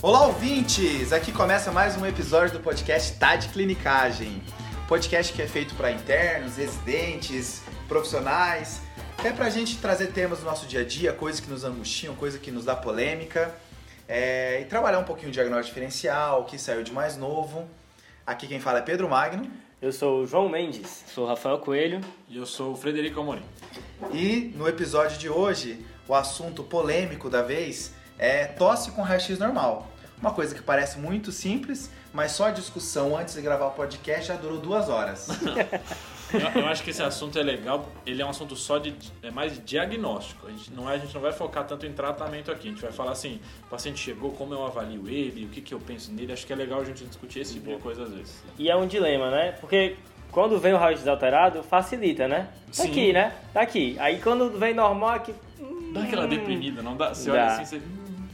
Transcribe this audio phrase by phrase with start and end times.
[0.00, 1.12] Olá, ouvintes!
[1.12, 4.40] Aqui começa mais um episódio do podcast Tá de Clinicagem.
[4.86, 8.80] Podcast que é feito para internos, residentes, profissionais.
[9.24, 12.40] É pra gente trazer temas do nosso dia a dia, coisas que nos angustiam, coisas
[12.40, 13.52] que nos dá polêmica.
[14.06, 17.68] É, e trabalhar um pouquinho o diagnóstico diferencial, o que saiu de mais novo.
[18.24, 19.50] Aqui quem fala é Pedro Magno.
[19.82, 21.06] Eu sou o João Mendes.
[21.12, 22.00] Sou o Rafael Coelho.
[22.28, 23.42] E eu sou o Frederico Amorim.
[24.12, 29.88] E no episódio de hoje, o assunto polêmico da vez é tosse com raio-x normal.
[30.20, 34.26] Uma coisa que parece muito simples, mas só a discussão antes de gravar o podcast
[34.26, 35.28] já durou duas horas.
[36.34, 39.30] eu, eu, acho que esse assunto é legal, ele é um assunto só de é
[39.30, 40.48] mais de diagnóstico.
[40.48, 42.82] A gente, não é, a gente não vai focar tanto em tratamento aqui, a gente
[42.82, 46.12] vai falar assim, o paciente chegou, como eu avalio ele, o que, que eu penso
[46.12, 46.32] nele.
[46.32, 48.42] Acho que é legal a gente discutir esse tipo de coisa às vezes.
[48.58, 49.52] E é um dilema, né?
[49.52, 49.96] Porque
[50.32, 52.48] quando vem o raio-x alterado, facilita, né?
[52.66, 52.90] Tá Sim.
[52.90, 53.34] aqui, né?
[53.52, 53.96] Tá aqui.
[54.00, 55.34] Aí quando vem normal aqui.
[55.92, 57.14] Dá aquela hum, deprimida, não dá?
[57.14, 57.32] Você dá.
[57.32, 57.76] olha assim, você.
[57.76, 58.28] Hum.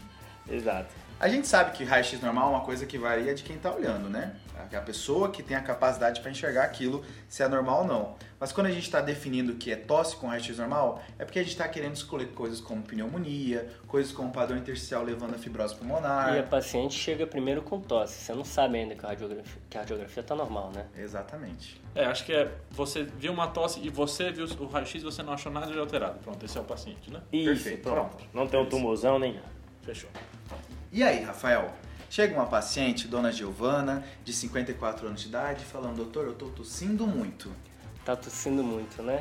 [0.51, 1.04] Exato.
[1.21, 4.09] A gente sabe que raio-x normal é uma coisa que varia de quem está olhando,
[4.09, 4.37] né?
[4.73, 8.15] A pessoa que tem a capacidade para enxergar aquilo se é normal ou não.
[8.41, 11.43] Mas quando a gente está definindo que é tosse com raio-x normal, é porque a
[11.43, 16.35] gente está querendo escolher coisas como pneumonia, coisas como padrão intersticial levando a fibrose pulmonar.
[16.35, 18.25] E a paciente chega primeiro com tosse.
[18.25, 20.87] Você não sabe ainda que a radiografia, que a radiografia está normal, né?
[20.97, 21.81] Exatamente.
[21.95, 25.23] É, acho que é você viu uma tosse e você viu o raio-x e você
[25.23, 26.19] não achou nada de alterado.
[26.19, 27.21] Pronto, esse é o paciente, né?
[27.33, 27.83] Isso, Perfeito.
[27.83, 28.17] pronto.
[28.17, 28.29] pronto.
[28.35, 29.47] Não tem um tumorzão nem nada.
[29.83, 30.11] Fechou.
[30.95, 31.73] E aí, Rafael?
[32.09, 37.05] Chega uma paciente, dona Giovana, de 54 anos de idade, falando: Doutor, eu tô tossindo
[37.05, 37.51] muito.
[38.05, 39.21] Tá tossindo muito, né?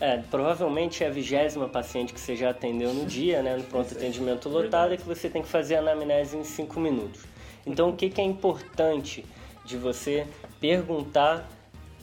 [0.00, 3.56] É, provavelmente é a vigésima paciente que você já atendeu no dia, né?
[3.56, 7.22] No pronto atendimento lotado, é que você tem que fazer a anamnese em 5 minutos.
[7.64, 9.24] Então, o que, que é importante
[9.64, 10.26] de você
[10.60, 11.48] perguntar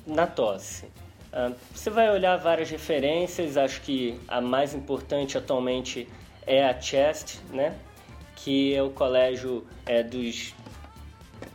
[0.07, 0.85] na tosse?
[1.33, 6.07] Ah, você vai olhar várias referências, acho que a mais importante atualmente
[6.47, 7.75] é a CHEST, né?
[8.43, 10.53] Que é o colégio é, dos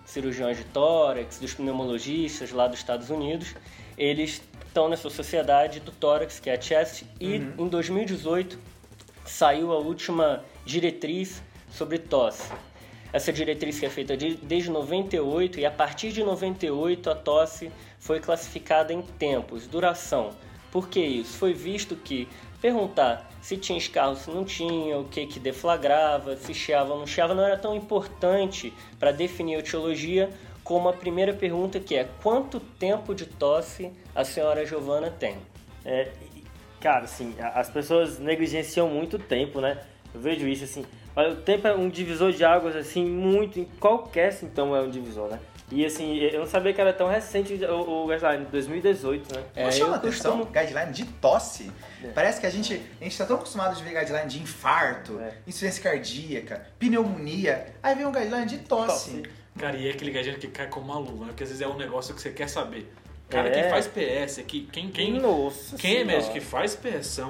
[0.06, 3.54] cirurgiões de tórax, dos pneumologistas lá dos Estados Unidos.
[3.97, 7.66] Eles estão nessa sociedade do tórax, que é a CHEST, e uhum.
[7.66, 8.59] em 2018
[9.25, 12.53] saiu a última diretriz sobre tosse.
[13.12, 17.70] Essa diretriz que é feita de, desde 98 e a partir de 98 a tosse
[17.98, 20.30] foi classificada em tempos, duração.
[20.70, 21.38] Por que isso?
[21.38, 22.28] Foi visto que
[22.64, 27.06] perguntar se tinha escarro, se não tinha, o que que deflagrava, se chiava ou não
[27.06, 30.30] chiava, não era tão importante para definir a etiologia
[30.62, 35.36] como a primeira pergunta que é quanto tempo de tosse a senhora Giovana tem?
[35.84, 36.10] É,
[36.80, 39.82] cara, assim, as pessoas negligenciam muito o tempo, né?
[40.14, 44.32] Eu vejo isso assim, o tempo é um divisor de águas assim, muito, em qualquer
[44.32, 45.38] sintoma é um divisor, né?
[45.74, 49.42] E assim, eu não sabia que era tão recente o, o guideline, 2018, né?
[49.56, 50.52] É, chama atenção, costumo...
[50.52, 51.72] guideline de tosse.
[52.02, 52.08] É.
[52.08, 55.34] Parece que a gente, a gente tá tão acostumado de ver guideline de infarto, é.
[55.46, 57.74] insuficiência cardíaca, pneumonia.
[57.82, 59.10] Aí vem um guideline de tosse.
[59.10, 59.22] tosse.
[59.58, 61.30] Cara, e é aquele guideline que cai como uma luva, né?
[61.30, 62.92] Porque às vezes é um negócio que você quer saber.
[63.28, 63.62] Cara, é.
[63.62, 67.20] quem faz PS aqui, quem, quem, Nossa quem é médico que faz PS,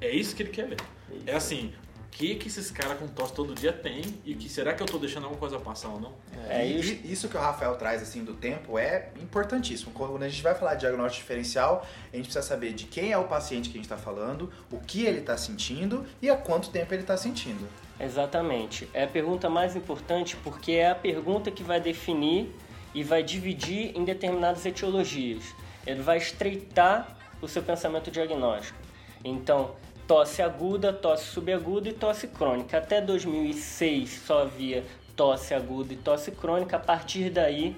[0.00, 0.78] é isso que ele quer ler.
[1.08, 1.22] Isso.
[1.24, 1.72] É assim,
[2.12, 4.98] que que esses caras com tosse todo dia têm e que será que eu tô
[4.98, 6.12] deixando alguma coisa passar ou não?
[6.48, 6.98] É, isso.
[7.04, 9.90] isso que o Rafael traz assim do tempo é importantíssimo.
[9.92, 13.18] Quando a gente vai falar de diagnóstico diferencial, a gente precisa saber de quem é
[13.18, 16.70] o paciente que a gente está falando, o que ele está sentindo e há quanto
[16.70, 17.66] tempo ele está sentindo.
[17.98, 18.88] Exatamente.
[18.92, 22.54] É a pergunta mais importante porque é a pergunta que vai definir
[22.94, 25.44] e vai dividir em determinadas etiologias.
[25.86, 28.78] Ele vai estreitar o seu pensamento diagnóstico.
[29.24, 29.74] Então,
[30.12, 32.76] tosse aguda, tosse subaguda e tosse crônica.
[32.76, 34.84] Até 2006 só havia
[35.16, 36.76] tosse aguda e tosse crônica.
[36.76, 37.74] A partir daí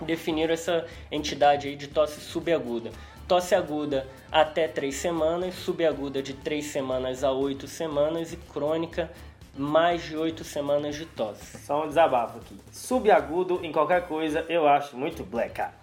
[0.00, 2.90] definiram essa entidade aí de tosse subaguda.
[3.28, 9.08] Tosse aguda até 3 semanas, subaguda de 3 semanas a 8 semanas e crônica
[9.56, 11.56] mais de 8 semanas de tosse.
[11.58, 12.56] Só um desabafo aqui.
[12.72, 15.74] Subagudo em qualquer coisa eu acho muito black, cara.
[15.76, 15.79] É.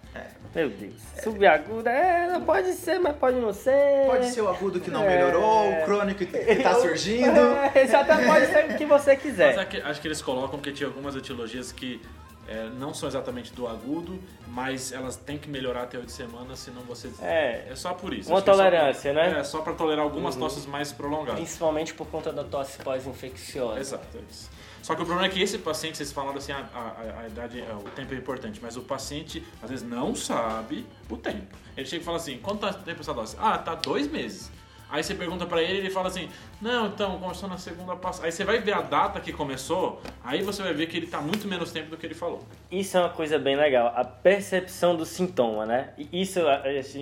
[0.54, 0.94] Meu Deus.
[1.16, 1.22] É.
[1.22, 4.06] Subaguda, é, não pode ser, mas pode não ser.
[4.06, 5.08] Pode ser o agudo que não é.
[5.08, 7.28] melhorou, o crônico que está surgindo.
[7.74, 9.54] É, exatamente, pode ser o que você quiser.
[9.54, 12.00] Mas é acho que eles colocam que tinha algumas etiologias que
[12.48, 14.18] é, não são exatamente do agudo,
[14.48, 17.10] mas elas têm que melhorar até oito semanas, senão você.
[17.20, 18.30] É, é só por isso.
[18.30, 19.40] Uma tolerância, é pra, né?
[19.40, 20.40] É, só para tolerar algumas uhum.
[20.40, 21.34] tosses mais prolongadas.
[21.34, 23.78] Principalmente por conta da tosse pós-infecciosa.
[23.78, 24.50] Exato, é isso.
[24.88, 27.60] Só que o problema é que esse paciente, vocês falaram assim, a, a, a, idade,
[27.60, 31.54] é, o tempo é importante, mas o paciente às vezes não sabe o tempo.
[31.76, 33.36] Ele chega e fala assim, quanto tá tempo essa dose?
[33.38, 34.50] Ah, tá dois meses.
[34.88, 38.24] Aí você pergunta para ele, ele fala assim: "Não, então começou na segunda passada".
[38.24, 41.20] Aí você vai ver a data que começou, aí você vai ver que ele tá
[41.20, 42.42] muito menos tempo do que ele falou.
[42.70, 45.92] Isso é uma coisa bem legal, a percepção do sintoma, né?
[46.10, 46.38] Isso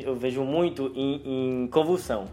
[0.05, 2.25] eu vejo muito em, em convulsão.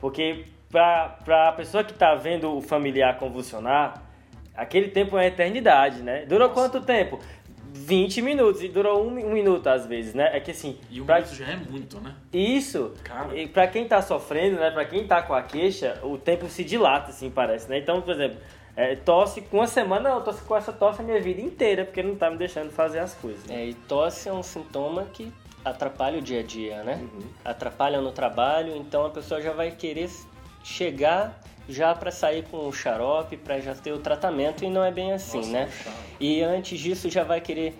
[0.00, 4.08] Porque para a pessoa que está vendo o familiar convulsionar,
[4.60, 6.24] aquele tempo é uma eternidade, né?
[6.26, 7.18] Durou quanto tempo?
[7.72, 10.28] 20 minutos, e durou um, um minuto às vezes, né?
[10.36, 10.78] É que assim.
[10.90, 12.14] E um pra- minuto já é muito, né?
[12.32, 13.34] Isso, Cara.
[13.36, 14.70] e pra quem tá sofrendo, né?
[14.70, 17.78] Pra quem tá com a queixa, o tempo se dilata, assim, parece, né?
[17.78, 18.38] Então, por exemplo,
[18.76, 21.84] é, tosse com uma semana, não, eu tosse com essa tosse a minha vida inteira,
[21.84, 23.44] porque não tá me deixando fazer as coisas.
[23.46, 23.62] né?
[23.62, 25.32] É, e tosse é um sintoma que
[25.64, 26.98] atrapalha o dia a dia, né?
[27.00, 27.20] Uhum.
[27.44, 30.08] Atrapalha no trabalho, então a pessoa já vai querer
[30.64, 34.90] chegar já para sair com o xarope, para já ter o tratamento, e não é
[34.90, 35.70] bem assim, Nossa, né?
[36.18, 37.74] E antes disso já vai querer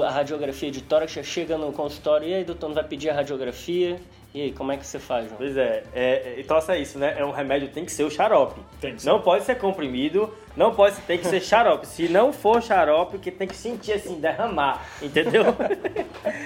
[0.00, 3.14] a radiografia de tórax, já chega no consultório, e aí doutor, não vai pedir a
[3.14, 4.00] radiografia?
[4.34, 5.30] E aí, como é que você faz?
[5.36, 7.14] Pois é, é, é, tosse é isso, né?
[7.18, 8.58] É um remédio, tem que ser o xarope.
[8.80, 9.08] Tem que ser.
[9.10, 11.86] Não pode ser comprimido, não pode tem que ser xarope.
[11.86, 15.44] Se não for xarope, que tem que sentir assim, derramar, entendeu?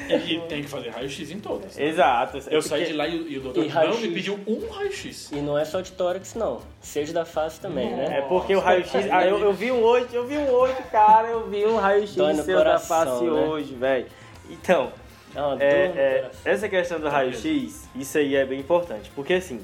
[0.09, 1.77] E tem que fazer raio-x em todas.
[1.79, 2.39] Exato.
[2.49, 4.69] Eu É saí de lá e, o- e o doutor E não me pediu um
[4.71, 5.31] raio-x.
[5.33, 6.61] E não é só de tórax, não.
[6.81, 8.19] Seja da face também, né?
[8.19, 8.93] É porque o raio-x.
[9.11, 12.13] Ah, eu, eu vi um hoje, eu vi um hoje, cara, eu vi um raio-x
[12.15, 13.31] seu da coração, face né?
[13.31, 14.07] hoje, velho.
[14.49, 14.93] Então,
[15.37, 19.11] É é, é, essa questão do raio-x, isso aí é bem importante.
[19.15, 19.61] Porque assim,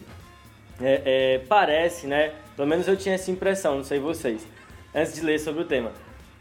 [0.81, 2.33] é, é, parece, né?
[2.55, 4.47] Pelo menos eu tinha essa impressão, não sei vocês,
[4.95, 5.93] antes de ler sobre o tema.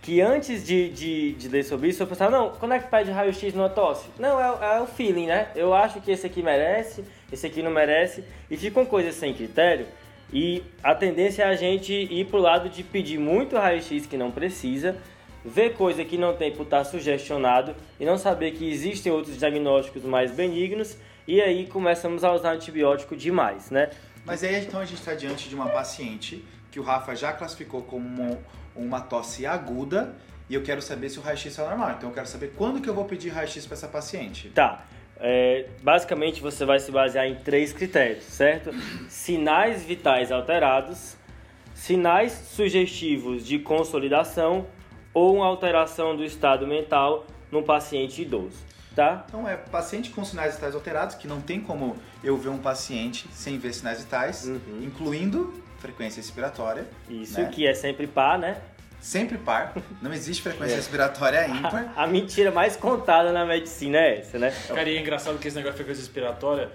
[0.01, 3.11] Que antes de, de, de ler sobre isso, eu pensava, não, quando é que pede
[3.11, 4.09] raio-x numa tosse?
[4.17, 5.49] Não, é, é o feeling, né?
[5.55, 9.85] Eu acho que esse aqui merece, esse aqui não merece, e ficam coisas sem critério.
[10.33, 14.31] E a tendência é a gente ir pro lado de pedir muito raio-x que não
[14.31, 14.97] precisa,
[15.43, 20.03] ver coisa que não tem por estar sugestionado e não saber que existem outros diagnósticos
[20.03, 20.97] mais benignos,
[21.27, 23.89] e aí começamos a usar antibiótico demais, né?
[24.25, 27.81] Mas aí então a gente está diante de uma paciente que o Rafa já classificou
[27.81, 28.39] como
[28.75, 30.15] uma tosse aguda
[30.49, 31.91] e eu quero saber se o raio-x é normal.
[31.97, 34.49] Então eu quero saber quando que eu vou pedir raio-x para essa paciente.
[34.49, 34.85] Tá.
[35.23, 38.71] É, basicamente você vai se basear em três critérios, certo?
[39.07, 41.15] Sinais vitais alterados,
[41.75, 44.65] sinais sugestivos de consolidação
[45.13, 48.57] ou uma alteração do estado mental no paciente idoso,
[48.95, 49.25] tá?
[49.27, 53.27] Então é paciente com sinais vitais alterados, que não tem como eu ver um paciente
[53.33, 54.81] sem ver sinais vitais, Uhum.
[54.83, 57.49] incluindo frequência respiratória, Isso Né?
[57.51, 58.61] que é sempre par, né?
[59.01, 60.51] sempre par, não existe É.
[60.51, 61.91] frequência respiratória ímpar.
[61.97, 64.53] A mentira mais contada na medicina é essa, né?
[64.67, 66.69] Cara, e é engraçado que esse negócio de frequência respiratória,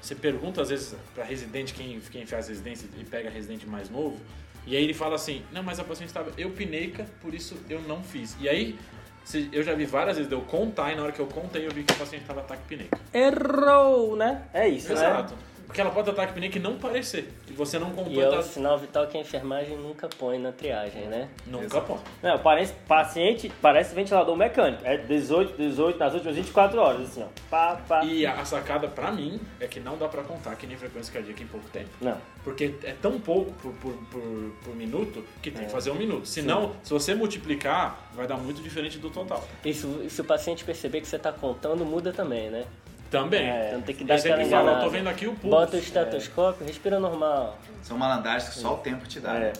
[0.00, 4.18] você pergunta às vezes pra residente, quem, quem faz residência e pega residente mais novo,
[4.66, 8.02] e aí ele fala assim, não, mas a paciente estava eupineica, por isso eu não
[8.02, 8.36] fiz.
[8.40, 8.78] E aí,
[9.24, 11.66] se- eu já vi várias vezes de eu contar, e na hora que eu contei,
[11.66, 12.98] eu vi que a paciente estava ataque pineica.
[13.12, 14.42] Errou, né?
[14.54, 14.94] É isso, né?
[14.94, 15.34] Exato.
[15.72, 17.32] Porque ela pode ter ataque pineica e não parecer.
[17.46, 20.38] Que você não contou E é o tá- sinal vital que a enfermagem nunca põe
[20.38, 21.30] na triagem, né?
[21.46, 22.02] Nunca pode.
[22.22, 24.82] Não, parece, paciente parece ventilador mecânico.
[24.84, 27.26] É 18, 18 nas últimas 24 horas, assim, ó.
[27.48, 28.04] Pá, pá.
[28.04, 31.10] E a, a sacada pra mim é que não dá pra contar que nem frequência
[31.10, 31.88] cardíaca em pouco tempo.
[32.02, 32.18] Não.
[32.44, 35.52] Porque é tão pouco por, por, por, por minuto que É.
[35.52, 36.26] tem que fazer um minuto.
[36.28, 39.42] Senão, se você multiplicar, vai dar muito diferente do total.
[39.64, 42.66] E se, e se o paciente perceber que você está contando, muda também, né?
[43.12, 43.48] Também.
[43.68, 44.84] Então tem que dar Eu sempre aquela falo, eu enganada.
[44.84, 45.48] tô vendo aqui o pulso.
[45.48, 47.58] Bota o estetoscópio, respira normal.
[47.82, 49.34] São malandagens que só o tempo te dá.
[49.36, 49.40] É.
[49.40, 49.52] né?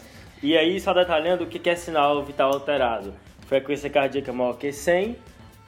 [0.43, 3.15] E aí, só detalhando o que que é sinal vital alterado.
[3.47, 5.17] Frequência cardíaca maior que 100,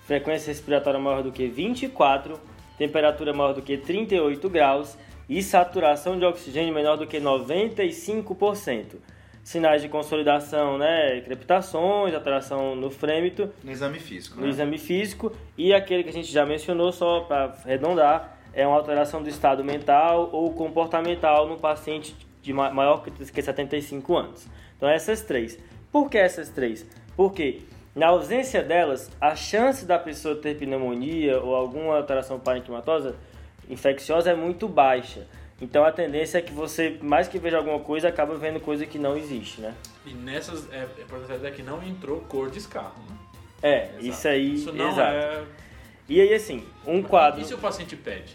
[0.06, 2.40] frequência respiratória maior do que 24,
[2.78, 4.96] temperatura maior do que 38 graus
[5.28, 8.96] e saturação de oxigênio menor do que 95%.
[9.44, 11.20] Sinais de consolidação, né?
[11.20, 14.48] Crepitações, alteração no frêmito, No exame físico, no né?
[14.48, 19.22] exame físico e aquele que a gente já mencionou, só para arredondar, é uma alteração
[19.22, 24.48] do estado mental ou comportamental no paciente de ma- maior que 75 anos.
[24.76, 25.58] Então essas três.
[25.92, 26.86] Por que essas três?
[27.16, 27.60] Porque
[27.94, 33.14] na ausência delas, a chance da pessoa ter pneumonia ou alguma alteração parenquimatosa
[33.68, 35.26] infecciosa é muito baixa.
[35.60, 38.98] Então a tendência é que você, mais que veja alguma coisa, acaba vendo coisa que
[38.98, 39.74] não existe, né?
[40.04, 43.00] E nessas, é, é importante dizer que não entrou cor de escarro.
[43.08, 43.16] Né?
[43.62, 44.06] É, Exato.
[44.06, 45.16] isso aí, Isso não exato.
[45.16, 45.44] é...
[46.08, 47.40] E aí assim, um quadro...
[47.40, 48.34] E se o paciente pede?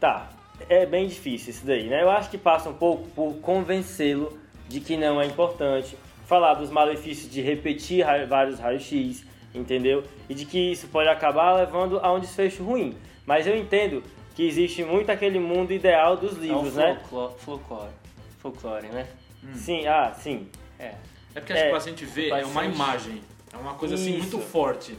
[0.00, 0.30] Tá,
[0.68, 2.02] é bem difícil isso daí, né?
[2.02, 4.38] Eu acho que passa um pouco por convencê-lo
[4.68, 10.04] de que não é importante, falar dos malefícios de repetir vários raios-x, entendeu?
[10.28, 12.96] E de que isso pode acabar levando a um desfecho ruim.
[13.26, 14.02] Mas eu entendo
[14.40, 16.98] que existe muito aquele mundo ideal dos É um livros, né?
[17.42, 17.92] folclore,
[18.38, 19.06] folclore, né?
[19.52, 20.48] Sim, ah, sim.
[20.78, 20.94] É.
[21.34, 23.20] É porque acho É, que o paciente vê, é uma imagem.
[23.52, 24.36] É uma coisa assim Isso.
[24.36, 24.96] muito forte.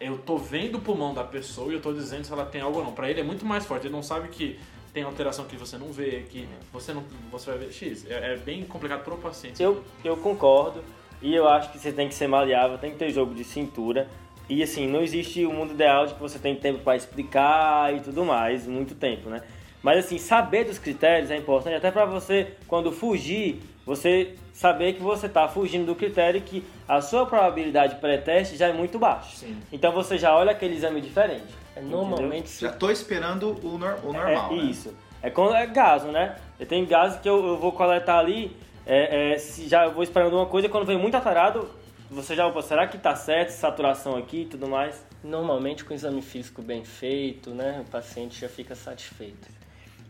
[0.00, 2.80] Eu tô vendo o pulmão da pessoa e eu tô dizendo se ela tem algo
[2.80, 2.92] ou não.
[2.92, 3.86] Pra ele é muito mais forte.
[3.86, 4.58] Ele não sabe que
[4.92, 8.10] tem alteração que você não vê, que você não você vai ver X.
[8.10, 9.62] É, é bem complicado pro paciente.
[9.62, 10.82] Eu, eu concordo
[11.22, 14.08] e eu acho que você tem que ser maleável, tem que ter jogo de cintura.
[14.50, 18.00] E assim, não existe o mundo ideal de que você tem tempo para explicar e
[18.00, 19.42] tudo mais, muito tempo, né?
[19.80, 25.00] Mas assim, saber dos critérios é importante até para você, quando fugir, você saber que
[25.02, 29.36] você está fugindo do critério e que a sua probabilidade pré-teste já é muito baixa.
[29.36, 29.56] Sim.
[29.72, 31.46] Então você já olha aquele exame diferente.
[31.76, 34.62] É, normalmente, se Já tô esperando o, nor- o normal, é né?
[34.64, 34.92] isso.
[35.22, 36.34] É quando é gaso, né?
[36.58, 38.54] Eu tenho gaso que eu, eu vou coletar ali,
[38.84, 41.68] é, é, se já vou esperando uma coisa, quando vem muito atarado,
[42.10, 45.04] você já, opa, será que tá certo, saturação aqui e tudo mais?
[45.22, 49.48] normalmente com exame físico bem feito, né, o paciente já fica satisfeito.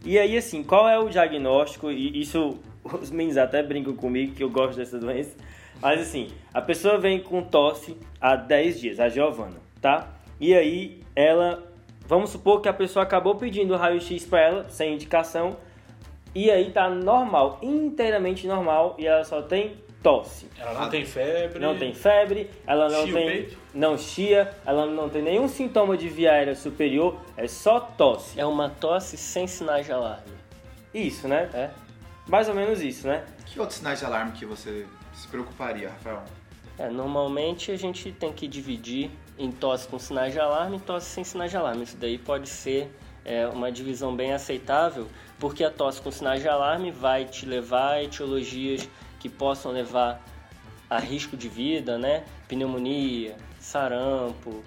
[0.04, 1.90] E aí, assim, qual é o diagnóstico?
[1.90, 5.37] E isso, os meninos até brincam comigo que eu gosto dessa doença.
[5.80, 10.09] Mas assim, a pessoa vem com tosse há 10 dias, a Giovana, tá?
[10.38, 11.66] E aí, ela.
[12.07, 15.57] Vamos supor que a pessoa acabou pedindo raio-x pra ela, sem indicação.
[16.35, 20.49] E aí tá normal, inteiramente normal, e ela só tem tosse.
[20.59, 21.59] Ela não tem febre.
[21.59, 23.26] Não tem febre, ela não Chia o tem.
[23.26, 23.59] peito?
[23.75, 28.40] Não chia, ela não tem nenhum sintoma de via aérea superior, é só tosse.
[28.40, 30.33] É uma tosse sem sinais de alarme.
[30.92, 31.49] Isso, né?
[31.54, 31.71] É?
[32.26, 33.25] Mais ou menos isso, né?
[33.47, 36.23] Que outros sinais de alarme que você se preocuparia, Rafael?
[36.78, 41.07] É, normalmente a gente tem que dividir em tosse com sinais de alarme e tosse
[41.07, 41.83] sem sinais de alarme.
[41.83, 42.90] Isso daí pode ser
[43.25, 45.07] é, uma divisão bem aceitável,
[45.38, 48.88] porque a tosse com sinais de alarme vai te levar a etiologias
[49.21, 50.21] que possam levar
[50.89, 52.25] a risco de vida, né?
[52.49, 54.65] Pneumonia, sarampo,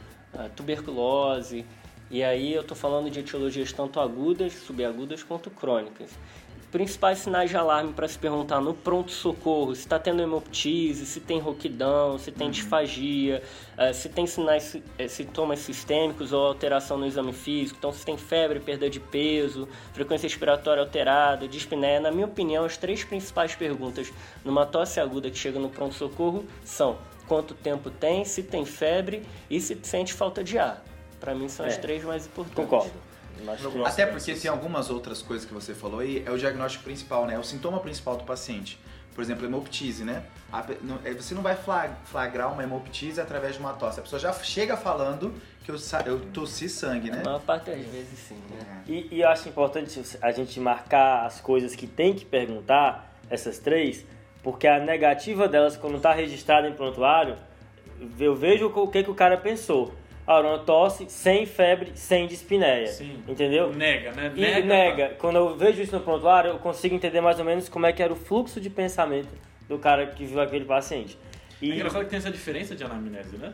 [0.56, 1.66] tuberculose.
[2.10, 6.12] E aí eu estou falando de etiologias tanto agudas, subagudas quanto crônicas.
[6.74, 11.40] Principais sinais de alarme para se perguntar no pronto-socorro, se está tendo hemoptise, se tem
[11.40, 13.44] rouquidão, se tem disfagia,
[13.78, 18.18] eh, se tem sinais, eh, sintomas sistêmicos ou alteração no exame físico, então se tem
[18.18, 22.00] febre, perda de peso, frequência respiratória alterada, dispneia.
[22.00, 24.12] Na minha opinião, as três principais perguntas
[24.44, 29.62] numa tosse aguda que chega no pronto-socorro são quanto tempo tem, se tem febre e
[29.62, 30.84] se sente falta de ar.
[31.20, 31.78] Para mim são as É.
[31.78, 32.56] três mais importantes.
[32.56, 33.13] Concordo.
[33.86, 37.36] Até porque tem algumas outras coisas que você falou aí, é o diagnóstico principal, né?
[37.36, 38.80] É o sintoma principal do paciente.
[39.16, 40.24] Por exemplo, hemoptise, né?
[40.52, 44.00] A pe- não- é, Você não vai flag- flagrar uma hemoptise através de uma tosse.
[44.00, 45.76] A pessoa já chega falando que eu,
[46.06, 47.22] eu tossi sangue, né?
[47.22, 48.82] A maior parte das vezes sim, né?
[48.88, 53.60] E, e eu acho importante a gente marcar as coisas que tem que perguntar, essas
[53.60, 54.04] três,
[54.42, 57.38] porque a negativa delas, quando está registrada em prontuário,
[58.20, 59.94] eu vejo o que, que o cara pensou.
[60.26, 62.88] Ah, uma tosse sem febre, sem dispneia.
[62.88, 63.22] Sim.
[63.28, 63.74] Entendeu?
[63.74, 64.32] Nega, né?
[64.36, 67.86] E nega, quando eu vejo isso no prontuário, eu consigo entender mais ou menos como
[67.86, 69.30] é que era o fluxo de pensamento
[69.68, 71.18] do cara que viu aquele paciente.
[71.62, 73.54] É E, engraçado que tem essa diferença de anamnese, né?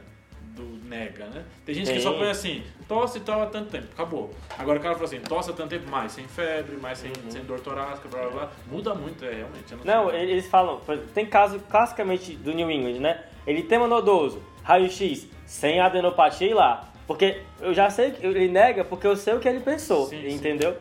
[0.55, 1.43] Do nega, né?
[1.65, 2.01] Tem gente que Tem.
[2.01, 4.29] só põe assim, tosse e tal há tanto tempo, acabou.
[4.57, 7.43] Agora o cara fala assim, tosse há tanto tempo, mais sem febre, mais sem, sem
[7.45, 8.51] dor torácica, blá blá blá.
[8.69, 9.73] Muda muito, é, realmente.
[9.73, 9.79] Uhum.
[9.85, 10.21] Não, sei.
[10.21, 10.81] eles falam,
[11.13, 13.23] tem caso classicamente do New England, né?
[13.47, 16.88] Eritema nodoso, raio-x, sem adenopatia e lá.
[17.08, 20.22] Porque eu já sei que ele nega porque eu sei o que ele pensou, Sim,
[20.22, 20.36] sim.
[20.36, 20.77] entendeu?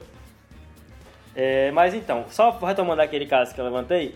[1.34, 4.14] É, mas então, só retomando aquele caso que eu levantei,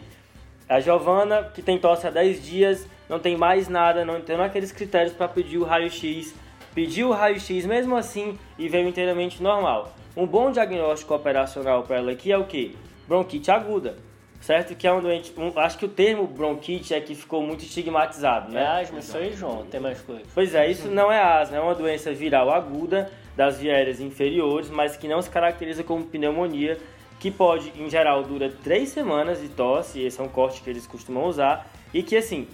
[0.68, 4.70] a Giovana, que tem tosse há 10 dias, não tem mais nada, não tem aqueles
[4.70, 6.34] critérios para pedir o raio-x,
[6.74, 9.94] pediu o raio-x mesmo assim e veio inteiramente normal.
[10.14, 12.76] Um bom diagnóstico operacional para ela aqui é o que?
[13.08, 13.96] Bronquite aguda,
[14.42, 14.74] certo?
[14.74, 18.50] Que é um doente, um- acho que o termo bronquite é que ficou muito estigmatizado,
[18.50, 18.66] É né?
[18.66, 20.24] asma, isso aí, João, tem mais coisa.
[20.34, 24.68] Pois é, isso não é asma, é uma doença viral aguda das vias aéreas inferiores,
[24.68, 26.76] mas que não se caracteriza como pneumonia,
[27.18, 30.86] que pode, em geral, dura três semanas de tosse, esse é um corte que eles
[30.86, 32.48] costumam usar, e que, assim,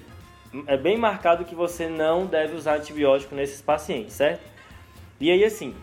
[0.67, 4.43] é bem marcado que você não deve usar antibiótico nesses pacientes, certo?
[5.19, 5.75] E aí, assim,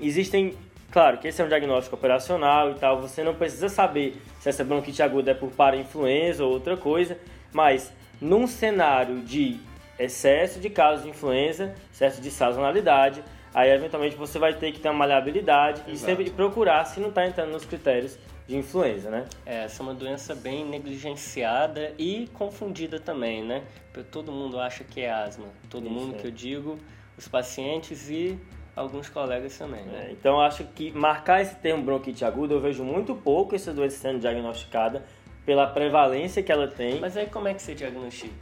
[0.00, 0.54] existem,
[0.94, 4.62] claro que esse é um diagnóstico operacional e tal, você não precisa saber se essa
[4.62, 7.18] bronquite aguda é por para-influenza ou outra coisa,
[7.52, 9.58] mas num cenário de
[9.98, 14.88] excesso de casos de influenza, excesso de sazonalidade, aí eventualmente você vai ter que ter
[14.88, 16.06] uma maleabilidade e Exato.
[16.06, 19.24] sempre procurar se não está entrando nos critérios de influenza, né?
[19.44, 23.64] É, essa é uma doença bem negligenciada e confundida também, né?
[23.92, 25.46] Porque Todo mundo acha que é asma.
[25.68, 26.18] Todo Isso, mundo é.
[26.18, 26.78] que eu digo,
[27.18, 28.38] os pacientes e
[28.76, 30.08] alguns colegas também, É, né?
[30.12, 33.96] Então, eu acho que marcar esse termo bronquite aguda, eu vejo muito pouco essa doença
[33.98, 35.04] sendo diagnosticada
[35.46, 37.00] pela prevalência que ela tem.
[37.00, 38.34] Mas aí como é que você diagnostica?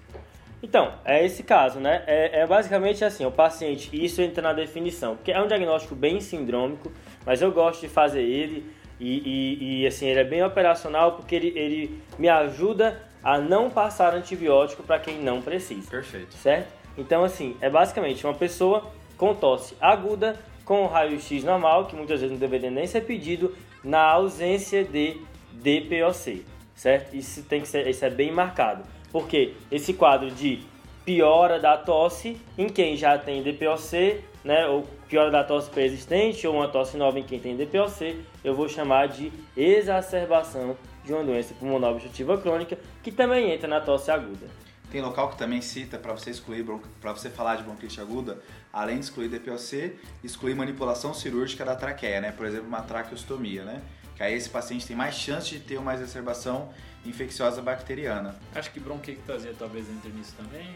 [0.63, 2.05] Então, é esse caso, né?
[2.07, 5.95] É, é basicamente assim, o paciente, e isso entra na definição, porque é um diagnóstico
[5.97, 6.93] bem sindrômico,
[7.27, 8.65] mas eu gosto de fazer ele,
[9.01, 13.69] e, e- e, assim, ele é bem operacional porque ele, ele me ajuda a não
[13.69, 16.33] passar antibiótico para quem não precisa Perfeito.
[16.35, 16.73] certo?
[16.97, 18.93] Então, assim, é basicamente uma pessoa
[19.23, 24.03] com tosse aguda, com raio-x normal, que muitas vezes não deveria nem ser pedido, na
[24.03, 25.17] ausência de
[25.53, 27.15] DPOC, certo?
[27.15, 28.83] Isso, tem que ser, isso é bem marcado.
[29.13, 30.65] Porque esse quadro de
[31.05, 36.57] piora da tosse em quem já tem DPOC, né, ou piora da tosse pré-existente, ou
[36.57, 41.55] uma tosse nova em quem tem DPOC, eu vou chamar de exacerbação de uma doença
[41.55, 44.49] pulmonar obstrutiva crônica, que também entra na tosse aguda.
[44.93, 46.67] Tem local que também cita para você excluir
[47.01, 52.21] para você falar de bronquite aguda, além de excluir DPOC, excluir manipulação cirúrgica da traqueia,
[52.21, 52.33] né?
[52.33, 53.83] Por exemplo, uma traqueostomia, né?
[54.17, 56.71] Que aí esse paciente tem mais chance de ter uma exacerbação
[57.05, 58.37] infecciosa bacteriana.
[58.55, 60.67] Acho que bronquiectasia talvez entre nisso também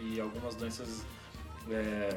[0.00, 1.04] e algumas doenças
[1.70, 2.16] é,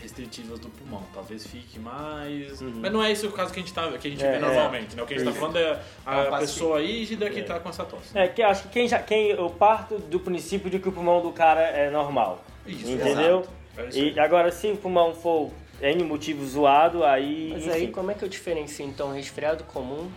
[0.00, 1.02] restritivas do pulmão.
[1.12, 2.60] Talvez fique mais.
[2.60, 2.80] Uhum.
[2.80, 4.36] Mas não é esse o caso que a gente, tá, que a gente É, vê
[4.36, 4.40] é.
[4.40, 5.02] normalmente, né?
[5.02, 7.42] O que a gente está falando é a É paciente- pessoa rígida que É.
[7.42, 8.16] está com essa tosse.
[8.16, 8.98] É, que eu acho que quem já.
[8.98, 12.42] Quem, eu parto do princípio de que o pulmão do cara é normal.
[12.66, 13.40] Isso, entendeu?
[13.40, 13.61] exato.
[13.76, 13.88] É.
[13.92, 15.50] E agora, se o pulmão for
[15.80, 17.50] N motivo zoado, aí.
[17.52, 17.76] Mas enfim.
[17.76, 20.08] aí como é que eu diferencio então um resfriado comum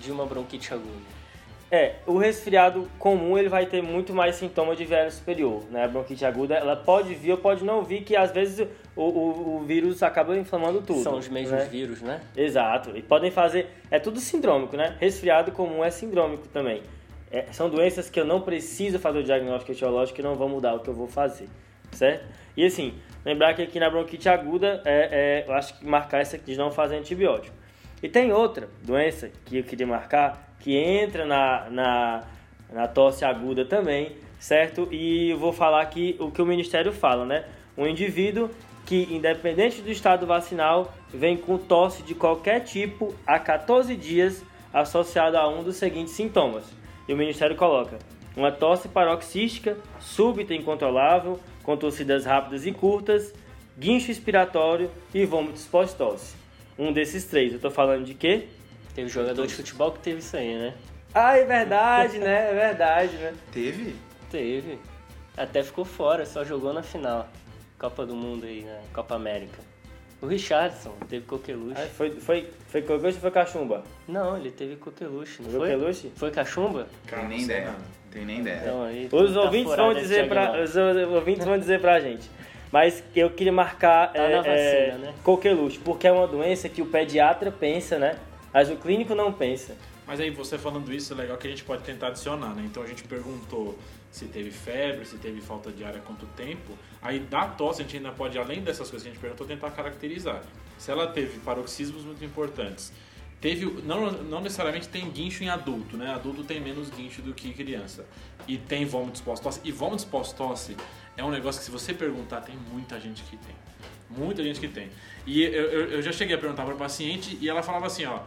[0.00, 1.18] de uma bronquite aguda?
[1.70, 5.84] É, o resfriado comum ele vai ter muito mais sintoma de viés superior, né?
[5.84, 9.56] A bronquite aguda, ela pode vir ou pode não vir, que às vezes o, o,
[9.56, 11.02] o vírus acaba inflamando tudo.
[11.02, 11.68] São os mesmos né?
[11.70, 12.22] vírus, né?
[12.34, 14.96] Exato, e podem fazer, é tudo sindrômico, né?
[14.98, 16.82] Resfriado comum é sindrômico também.
[17.30, 20.74] É, são doenças que eu não preciso fazer o diagnóstico etiológico e não vão mudar
[20.74, 21.50] o que eu vou fazer,
[21.92, 22.24] certo?
[22.56, 26.36] E assim, lembrar que aqui na bronquite aguda, é, é, eu acho que marcar essa
[26.36, 27.54] aqui de não fazer antibiótico.
[28.02, 32.24] E tem outra doença que eu queria marcar, que entra na, na,
[32.72, 34.88] na tosse aguda também, certo?
[34.90, 37.44] E eu vou falar aqui o que o Ministério fala, né?
[37.76, 38.50] Um indivíduo
[38.86, 45.36] que, independente do estado vacinal, vem com tosse de qualquer tipo há 14 dias associado
[45.36, 46.64] a um dos seguintes sintomas.
[47.06, 47.98] E o Ministério coloca
[48.36, 53.34] uma tosse paroxística, súbita e incontrolável, com tossidas rápidas e curtas,
[53.78, 56.34] guincho expiratório e vômitos pós-tosse.
[56.78, 58.48] Um desses três, eu tô falando de quê?
[58.94, 60.74] Teve jogador de futebol que teve isso aí, né?
[61.12, 62.52] Ah, é verdade, né?
[62.52, 63.34] É verdade, né?
[63.52, 63.94] Teve?
[64.30, 64.78] Teve.
[65.36, 67.28] Até ficou fora, só jogou na final.
[67.78, 68.80] Copa do Mundo aí, né?
[68.94, 69.58] Copa América.
[70.22, 71.82] O Richardson teve coqueluche.
[71.82, 73.84] Ah, foi, foi, foi coqueluche ou foi cachumba?
[74.08, 75.72] Não, ele teve coqueluche, não Foi foi?
[75.72, 76.12] coqueluche?
[76.16, 76.88] Foi cachumba?
[77.06, 77.74] Tem nem ideia.
[78.10, 78.62] Tem nem ideia.
[78.62, 79.08] Então aí.
[79.10, 82.30] Os tá ouvintes vão dizer pra, os ouvintes vão dizer pra gente.
[82.70, 85.14] Mas eu queria marcar Tá é, na vacina, é, né?
[85.24, 88.18] coqueluche, porque é uma doença que o pediatra pensa, né?
[88.52, 89.74] Mas o clínico não pensa.
[90.06, 92.62] Mas aí você falando isso, é legal que a gente pode tentar adicionar, né?
[92.64, 93.78] Então a gente perguntou
[94.10, 96.72] se teve febre, se teve falta de ar há quanto tempo.
[97.00, 99.70] Aí da tosse a gente ainda pode, além dessas coisas que a gente perguntou, tentar
[99.70, 100.42] caracterizar.
[100.78, 102.92] Se ela teve paroxismos muito importantes,
[103.40, 106.12] teve, não, não necessariamente tem guincho em adulto, né?
[106.12, 108.06] Adulto tem menos guincho do que criança.
[108.46, 109.60] E tem vômitos pós-tosse.
[109.64, 110.76] E vômitos pós-tosse
[111.16, 113.54] é um negócio que se você perguntar, tem muita gente que tem.
[114.10, 114.88] Muita gente que tem.
[115.26, 118.06] E eu, eu, eu já cheguei a perguntar para o paciente e ela falava assim,
[118.06, 118.20] ó,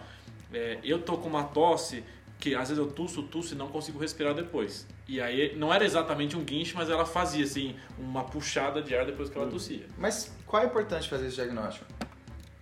[0.53, 2.03] é, eu tô com uma tosse
[2.39, 4.87] que às vezes eu tuço, tuço e não consigo respirar depois.
[5.07, 9.05] E aí não era exatamente um guincho, mas ela fazia assim uma puxada de ar
[9.05, 9.85] depois que ela tossia.
[9.97, 11.85] Mas qual é importante fazer esse diagnóstico?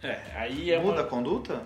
[0.04, 1.10] É, aí é Muda a uma...
[1.10, 1.64] conduta?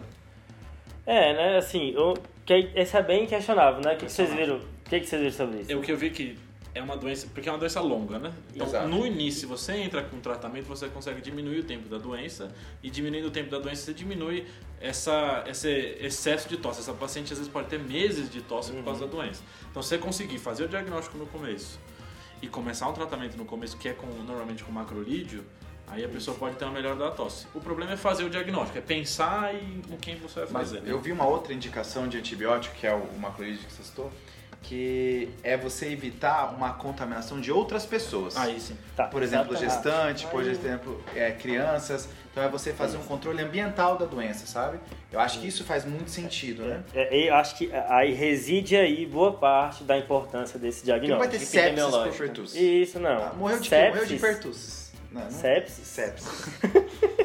[1.05, 1.57] É, né?
[1.57, 2.13] Assim, o,
[2.45, 3.93] que, esse é bem questionável, né?
[3.93, 4.57] O que, que vocês viram?
[4.57, 5.71] O que, que vocês viram sobre isso?
[5.71, 6.37] É o que eu vi que
[6.75, 8.33] é uma doença, porque é uma doença longa, né?
[8.53, 8.87] Então, Exato.
[8.87, 13.27] no início, você entra com tratamento, você consegue diminuir o tempo da doença e diminuindo
[13.27, 14.47] o tempo da doença, você diminui
[14.81, 16.79] essa, esse excesso de tosse.
[16.79, 19.43] Essa paciente às vezes pode ter meses de tosse por causa da doença.
[19.69, 21.79] Então, se você conseguir fazer o diagnóstico no começo
[22.41, 25.45] e começar um tratamento no começo, que é com, normalmente com macrolídeo,
[25.87, 27.47] aí a pessoa pode ter uma melhora da tosse.
[27.53, 30.81] O problema é fazer o diagnóstico, é pensar em com quem você vai Mas fazer.
[30.81, 30.91] né?
[30.91, 34.11] eu vi uma outra indicação de antibiótico, que é o macrolídeo que você citou,
[34.63, 38.37] que é você evitar uma contaminação de outras pessoas.
[38.37, 38.77] Aí sim.
[38.95, 39.05] Tá.
[39.07, 42.07] Por exemplo, gestante, por exemplo, é, crianças.
[42.31, 44.79] Então é você fazer um controle ambiental da doença, sabe?
[45.11, 46.81] Eu acho que isso faz muito sentido, né?
[46.95, 51.27] É, eu acho que aí reside aí boa parte da importância desse Porque não vai
[51.27, 52.03] ter diagnóstico.
[52.03, 52.59] sepsis por pertussis.
[52.59, 53.23] Isso não.
[53.23, 53.89] Ah, morreu de quê?
[53.89, 54.82] Morreu de pertussis.
[55.13, 55.29] Não, não?
[55.31, 55.87] Sepsis?
[55.87, 56.45] Sepsis.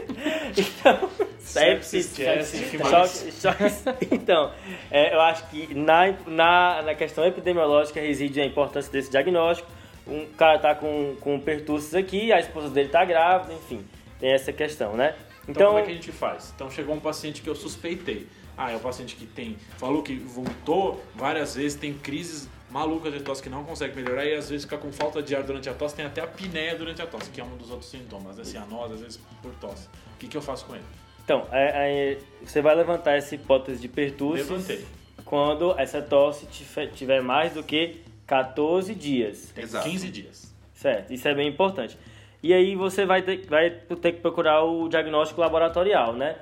[0.57, 4.53] Então, sepsis, Sepsis, que choque- choque- Então,
[4.91, 9.71] é, eu acho que na, na, na questão epidemiológica reside a importância desse diagnóstico.
[10.07, 13.85] Um cara tá com, com pertussis aqui, a esposa dele tá grávida, enfim,
[14.19, 15.15] tem essa questão, né?
[15.43, 16.53] Então, Então, como é que a gente faz?
[16.55, 18.27] Então chegou um paciente que eu suspeitei.
[18.57, 23.21] Ah, é um paciente que tem, falou que vomitou várias vezes, tem crises malucas de
[23.21, 25.75] tosse que não consegue melhorar e às vezes fica com falta de ar durante a
[25.75, 28.45] tosse, tem até a apneia durante a tosse, que é um dos outros sintomas, né?
[28.45, 29.89] cianose, às vezes por tosse.
[30.15, 30.85] O que, que eu faço com ele?
[31.25, 34.85] então é- é, você vai levantar essa hipótese de pertussis Levantei.
[35.25, 39.51] quando essa tosse tiver- tiver mais do que 14 dias.
[39.55, 39.89] Tem Exato.
[39.89, 40.55] 15 dias.
[40.75, 41.99] Certo, isso é bem importante.
[42.43, 46.37] E aí você vai ter, vai ter que procurar o diagnóstico laboratorial, né?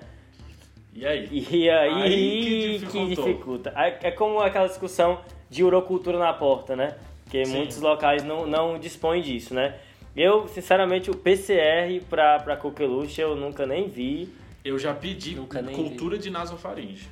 [0.92, 1.28] E aí?
[1.32, 3.72] E aí, Aí que dificulta.
[3.76, 5.20] É é como aquela discussão
[5.56, 6.96] de urocultura na porta, né?
[7.30, 7.56] Que Sim.
[7.56, 9.78] muitos locais não, não dispõem disso, né?
[10.14, 14.32] Eu, sinceramente, o PCR pra, pra coqueluche eu nunca nem vi.
[14.62, 17.08] Eu já pedi Nunca cultura de nasofaringe.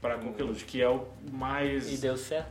[0.00, 1.92] para coqueluche, que é o mais.
[1.92, 2.48] E deu certo?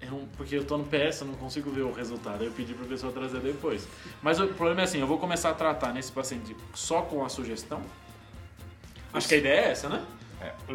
[0.00, 2.42] É porque eu tô no PS, eu não consigo ver o resultado.
[2.42, 3.86] Eu pedi pro pessoal trazer depois.
[4.22, 7.28] Mas o problema é assim, eu vou começar a tratar nesse paciente só com a
[7.28, 7.82] sugestão.
[9.12, 10.02] Acho que a ideia é essa, né?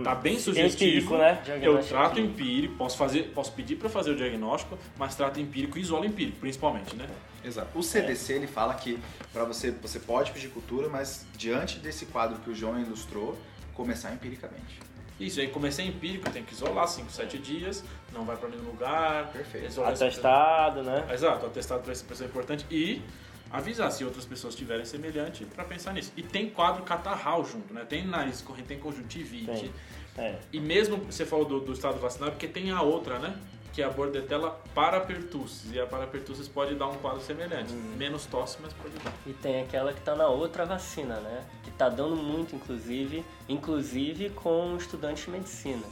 [0.03, 1.15] Tá bem sugestivo.
[1.15, 1.41] Empírico, né?
[1.61, 2.75] Eu trato empírico.
[2.75, 6.95] posso fazer, posso pedir para fazer o diagnóstico, mas trato empírico e isolo empírico, principalmente,
[6.95, 7.07] né?
[7.43, 7.77] Exato.
[7.77, 8.99] O CDC ele fala que
[9.31, 13.37] para você você pode pedir cultura, mas diante desse quadro que o João ilustrou,
[13.73, 14.79] começar empiricamente.
[15.19, 19.27] Isso, aí comecei empírico, tem que isolar 5, 7 dias, não vai para nenhum lugar.
[19.31, 19.67] Perfeito.
[19.67, 21.05] isolar esse- Atestado, né?
[21.11, 23.01] Exato, atestado para essa pessoa é importante e
[23.53, 26.11] avisar se outras pessoas tiverem semelhante para pensar nisso.
[26.17, 27.85] E tem quadro catarral junto, né?
[27.87, 29.71] Tem nariz corrente, tem conjuntivite.
[30.17, 30.39] É.
[30.51, 33.37] E mesmo você falou do, do estado vacinal, porque tem a outra, né?
[33.71, 35.71] Que é a bordetela parapertussis.
[35.71, 37.71] E a parapertussis pode dar um quadro semelhante.
[37.73, 39.13] Menos tosse, mas pode dar.
[39.25, 41.45] E tem aquela que tá na outra vacina, né?
[41.63, 45.83] Que tá dando muito, inclusive, inclusive com estudantes de medicina.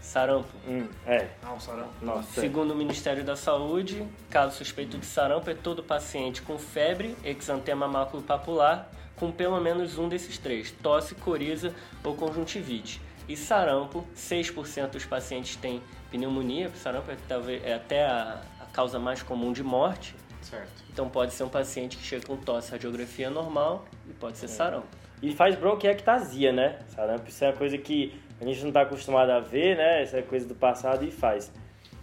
[0.00, 0.48] Sarampo.
[0.66, 1.28] Hum, é.
[1.42, 1.92] Ah, um sarampo.
[2.02, 2.40] Nossa.
[2.40, 7.86] Segundo o Ministério da Saúde, caso suspeito de sarampo é todo paciente com febre, exantema
[7.86, 13.00] maculopapular, com pelo menos um desses três, tosse, coriza ou conjuntivite.
[13.28, 18.98] E sarampo, 6% dos pacientes têm pneumonia, sarampo é, talvez, é até a, a causa
[18.98, 20.16] mais comum de morte.
[20.40, 20.82] Certo.
[20.90, 24.88] Então pode ser um paciente que chega com tosse, radiografia normal e pode ser sarampo.
[25.22, 26.78] E faz bronquiectasia, né?
[26.88, 30.02] Sarampo, isso é uma coisa que a gente não está acostumado a ver, né?
[30.02, 31.52] Essa é coisa do passado e faz.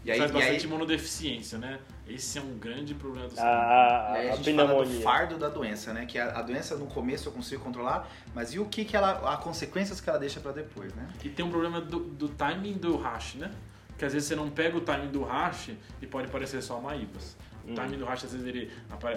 [0.06, 1.80] E aí, Faz e bastante aí, imunodeficiência, né?
[2.08, 3.62] Esse é um grande problema do A, sarampo.
[3.62, 5.02] a, e aí a a gente fala do pneumonia.
[5.04, 6.06] fardo da doença, né?
[6.06, 9.34] Que a, a doença no começo eu consigo controlar, mas e o que que ela,
[9.34, 11.10] as consequências que ela deixa para depois, né?
[11.23, 13.52] E tem um problema do, do timing do hash, né?
[13.97, 15.71] Que às vezes você não pega o timing do hash
[16.02, 17.36] e pode parecer só uma IBAS.
[17.67, 18.71] O timing do hash, às vezes, ele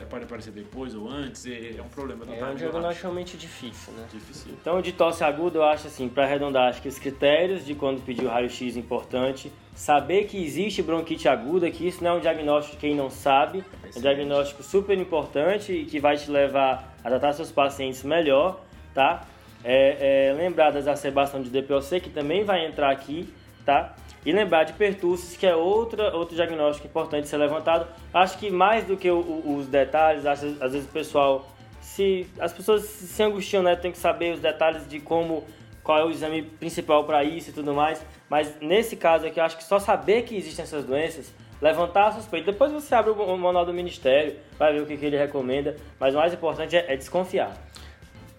[0.09, 3.03] pode aparecer depois ou antes, é um problema do É um timing do diagnóstico hash.
[3.03, 4.07] realmente difícil, né?
[4.13, 4.53] Difícil.
[4.61, 8.05] Então, de tosse aguda, eu acho assim, para arredondar, acho que os critérios de quando
[8.05, 12.21] pedir o raio-x é importante, saber que existe bronquite aguda, que isso não é um
[12.21, 16.97] diagnóstico de quem não sabe, é um diagnóstico super importante e que vai te levar
[17.05, 18.61] a tratar seus pacientes melhor,
[18.93, 19.25] tá?
[19.63, 23.33] É, é, lembrar da exacerbação de DPOC, que também vai entrar aqui,
[23.65, 23.95] tá?
[24.25, 27.87] E lembrar de pertussis, que é outra, outro diagnóstico importante ser levantado.
[28.13, 31.49] Acho que mais do que o- o- os detalhes, acho, às vezes o pessoal
[31.81, 33.75] se as pessoas se angustiam, né?
[33.75, 35.45] Tem que saber os detalhes de como
[35.83, 38.05] qual é o exame principal para isso e tudo mais.
[38.29, 42.13] Mas nesse caso aqui, eu acho que só saber que existem essas doenças, levantar a
[42.13, 42.53] suspeita.
[42.53, 45.77] Depois você abre o, o manual do ministério, vai ver o que, que ele recomenda.
[45.99, 47.57] Mas o mais importante é, é desconfiar.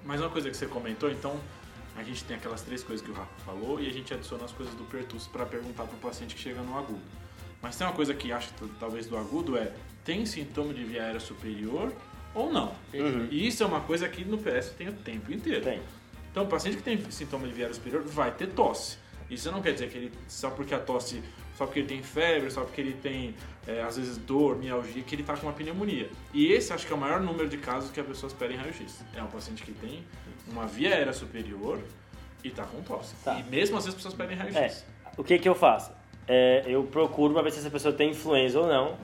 [0.05, 1.35] Mais uma coisa que você comentou, então,
[2.01, 4.51] a gente tem aquelas três coisas que o Rafa falou e a gente adiciona as
[4.51, 7.01] coisas do pertusso para perguntar para o paciente que chega no agudo.
[7.61, 9.71] Mas tem uma coisa que acho talvez do agudo é,
[10.03, 11.93] tem sintoma de via aérea superior
[12.33, 12.73] ou não?
[13.31, 15.63] E isso é uma coisa que no PS tem o tempo inteiro.
[15.63, 15.79] Tem.
[16.31, 18.97] Então, o paciente que tem sintoma de via aérea superior vai ter tosse.
[19.29, 21.21] Isso não quer dizer que ele, só porque a tosse,
[21.55, 23.35] só porque ele tem febre, só porque ele tem,
[23.67, 26.09] é, às vezes, dor, mialgia, que ele está com uma pneumonia.
[26.33, 29.03] E esse acho que é o maior número de casos que as pessoas pedem raio-x.
[29.13, 30.03] É um paciente que tem
[30.47, 31.79] uma via aérea superior
[32.43, 33.13] e está com tosse.
[33.23, 33.39] Tá.
[33.39, 34.85] E mesmo assim as pessoas pedem É, raio-x.
[35.17, 35.91] o que que eu faço?
[36.27, 38.95] É, eu procuro para ver se essa pessoa tem influenza ou não.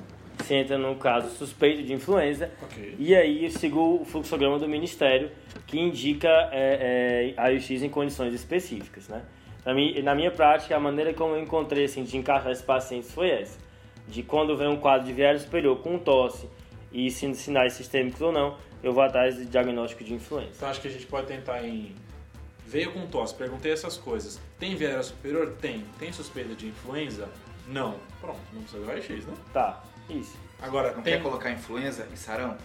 [0.43, 2.51] Se entra no caso suspeito de influenza.
[2.61, 2.95] Ok.
[2.99, 5.31] E aí eu sigo o fluxograma do Ministério,
[5.65, 9.23] que indica é, é, raio-x em condições específicas, né?
[9.65, 13.11] Na minha, na minha prática, a maneira como eu encontrei assim, de encaixar esses pacientes
[13.11, 13.57] foi essa.
[14.07, 16.47] De quando vem um quadro de viário superior com tosse
[16.93, 20.51] e sin- sinais sistêmicos ou não, eu vou atrás de diagnóstico de influenza.
[20.55, 21.95] Então acho que a gente pode tentar em.
[22.65, 24.39] Veio com tosse, perguntei essas coisas.
[24.59, 25.55] Tem via aérea superior?
[25.61, 25.85] Tem.
[25.97, 27.29] Tem suspeita de influenza?
[27.67, 27.97] Não.
[28.19, 29.33] Pronto, não precisa de raio-x, né?
[29.53, 30.35] Tá, isso.
[30.61, 31.13] Agora, Não tem.
[31.13, 32.63] quer colocar influenza e sarampo?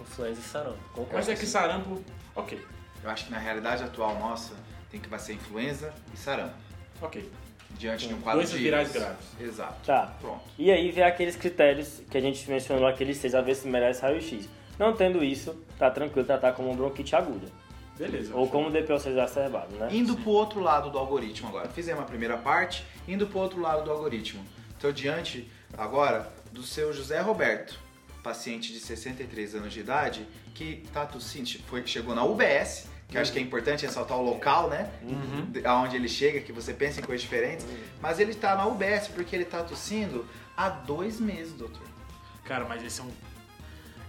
[0.00, 0.78] Influenza e sarampo.
[0.94, 1.14] Concordo.
[1.14, 2.02] Mas é que sarampo.
[2.34, 2.58] Ok,
[3.02, 4.54] Eu acho que na realidade atual nossa
[4.90, 6.54] tem que ser influenza e sarampo.
[7.02, 7.28] ok.
[7.70, 9.26] Diante de um quadro Doenças de virais graves.
[9.38, 9.84] Exato.
[9.84, 10.14] Tá.
[10.20, 10.40] Pronto.
[10.56, 14.00] E aí vem aqueles critérios que a gente mencionou, aqueles seis, a ver se merece
[14.00, 14.48] raio-x.
[14.78, 17.48] Não tendo isso, tá tranquilo tratar como bronquite aguda.
[17.98, 18.32] Beleza.
[18.34, 19.88] Ou como DPOC exacerbado, né?
[19.92, 21.68] Indo pro outro lado do algoritmo agora.
[21.68, 24.44] Fizemos a primeira parte, indo pro outro lado do algoritmo.
[24.74, 27.76] Estou diante agora do seu José Roberto,
[28.22, 33.20] paciente de 63 anos de idade, que tá tossindo, foi, chegou na UBS, que eu
[33.22, 34.88] acho que é importante ressaltar o local, né?
[35.50, 37.66] De- Aonde ele chega, que você pensa em coisas diferentes.
[38.00, 40.24] Mas ele tá na UBS porque ele tá tossindo
[40.56, 41.82] há dois meses, doutor.
[42.44, 43.10] Cara, mas esse é um.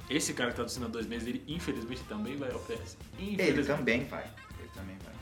[0.09, 2.97] Esse cara que tá tossindo há dois meses, ele infelizmente também vai ao PS.
[3.19, 4.23] Ele também vai.
[4.59, 5.13] Ele também vai.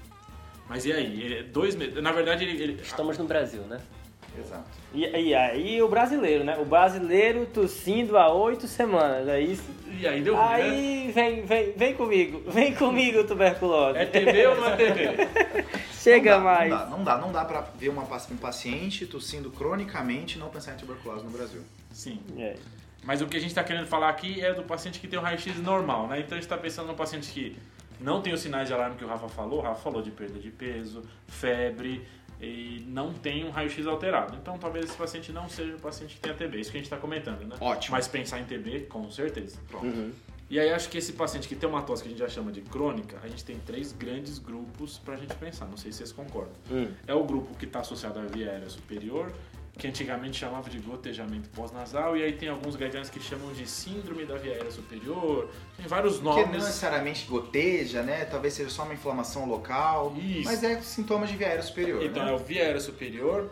[0.69, 1.21] Mas e aí?
[1.21, 2.01] Ele, dois meses.
[2.01, 2.61] Na verdade, ele.
[2.61, 3.79] ele- Estamos no Brasil, né?
[4.39, 4.65] Exato.
[4.93, 6.57] E, e aí o brasileiro, né?
[6.59, 9.63] O brasileiro tossindo há oito semanas, é isso?
[9.99, 10.53] E aí deu ruim, né?
[10.53, 13.97] Aí vem, vem, vem comigo, vem comigo, tuberculose.
[13.97, 15.65] É TV ou não é TV?
[15.97, 16.69] chega não dá, mais.
[16.69, 20.39] Não dá, não dá, não dá pra ver uma, paci- um paciente tossindo cronicamente e
[20.39, 21.61] não pensar em tuberculose no Brasil.
[21.91, 22.19] Sim.
[22.37, 22.55] É.
[23.07, 25.21] Mas o que a gente está querendo falar aqui é do paciente que tem um
[25.21, 26.19] raio-x normal, né?
[26.19, 27.57] Então a gente está pensando no paciente que
[28.01, 29.59] não tem os sinais de alarme que o Rafa falou.
[29.59, 32.05] O Rafa falou de perda de peso, febre
[32.41, 34.35] e não tem um raio-x alterado.
[34.35, 36.59] Então talvez esse paciente não seja o paciente que tenha TB.
[36.59, 37.55] Isso que a gente está comentando, né?
[37.61, 37.95] Ótimo.
[37.95, 39.57] Mas pensar em TB, com certeza.
[39.69, 39.85] Pronto.
[39.85, 40.11] Uhum.
[40.49, 42.51] E aí acho que esse paciente que tem uma tosse que a gente já chama
[42.51, 45.65] de crônica, a gente tem três grandes grupos pra gente pensar.
[45.65, 46.53] Não sei se vocês concordam.
[46.69, 46.91] Hum.
[47.07, 49.31] É o grupo que está associado à via aérea superior,
[49.77, 54.25] que antigamente chamava de gotejamento pós-nasal, e aí tem alguns guidelines que chamam de síndrome
[54.25, 55.49] da via aérea superior.
[55.77, 56.63] Tem vários Que não nomes.
[56.63, 58.25] necessariamente goteja, né?
[58.25, 60.15] Talvez seja só uma inflamação local.
[60.17, 60.45] Isso.
[60.45, 62.03] Mas é sintomas de via aérea superior.
[62.03, 62.31] Então né?
[62.31, 63.51] é o via aérea superior,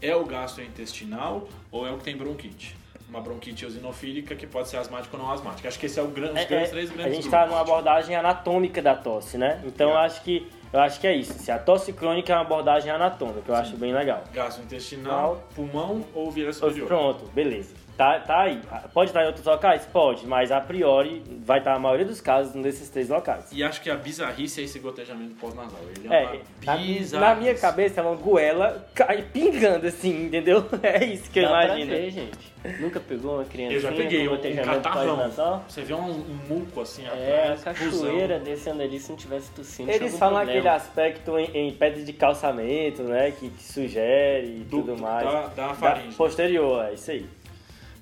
[0.00, 2.76] é o gastrointestinal ou é o que tem bronquite.
[3.14, 5.68] Uma bronquite eosinofílica que pode ser asmática ou não asmática.
[5.68, 6.32] Acho que esse é o gran...
[6.32, 9.62] os É, grandes, é, três a grandes gente está numa abordagem anatômica da tosse, né?
[9.64, 11.32] Então eu acho que eu acho que é isso.
[11.34, 14.24] Se a tosse crônica é uma abordagem anatômica, eu acho bem legal.
[14.32, 16.50] Gastrointestinal, pulmão ou via.
[16.84, 17.76] Pronto, beleza.
[17.96, 18.60] Tá, tá aí.
[18.92, 19.86] Pode estar em outros locais?
[19.92, 23.46] Pode, mas a priori vai estar a maioria dos casos num desses três locais.
[23.52, 25.78] E acho que a bizarrice é esse gotejamento pós-nasal.
[25.96, 27.16] Ele é, É, bizarrice.
[27.16, 30.64] na minha cabeça é uma goela cai pingando assim, entendeu?
[30.82, 31.90] É isso que eu Dá pra imagino.
[31.90, 32.54] ver, gente.
[32.80, 35.16] Nunca pegou uma criança Eu já peguei um, um catarrão.
[35.16, 35.64] pós-nasal?
[35.68, 37.62] Você vê um, um muco assim É, a atrás.
[37.78, 39.90] cachoeira descendo ali se não tivesse tossindo.
[39.90, 40.58] Eles falam problema.
[40.58, 43.30] aquele aspecto em, em pedra de calçamento, né?
[43.38, 45.24] Que, que sugere e Do- tudo mais.
[45.30, 46.16] da- da faringe.
[46.16, 47.26] posterior, é isso aí.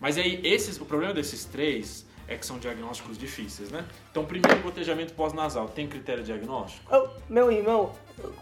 [0.02, 3.84] Mas aí, esses, o problema desses três é que são diagnósticos difíceis, né?
[4.10, 5.68] Então, primeiro, gotejamento pós-nasal.
[5.68, 6.92] Tem critério diagnóstico?
[6.92, 7.92] Ô, meu irmão,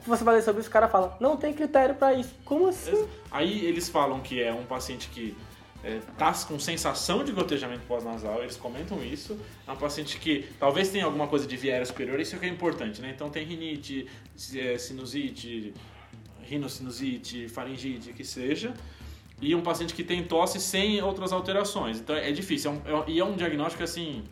[0.06, 2.34] você vai ler sobre isso, o cara fala, não tem critério pra isso.
[2.46, 3.06] Como assim?
[3.30, 5.36] Aí eles falam que é um paciente que
[5.84, 9.38] é, tá com sensação de gotejamento pós-nasal, eles comentam isso.
[9.68, 12.46] É um paciente que talvez tenha alguma coisa de via aérea superior, isso é que
[12.46, 13.12] é importante, né?
[13.14, 14.08] Então tem rinite,
[14.56, 15.74] é, sinusite,
[16.42, 18.72] rinocinusite, faringite, que seja.
[19.40, 21.98] E um paciente que tem tosse sem outras alterações.
[21.98, 22.78] Então é difícil.
[22.84, 24.24] É um- é e é um diagnóstico assim.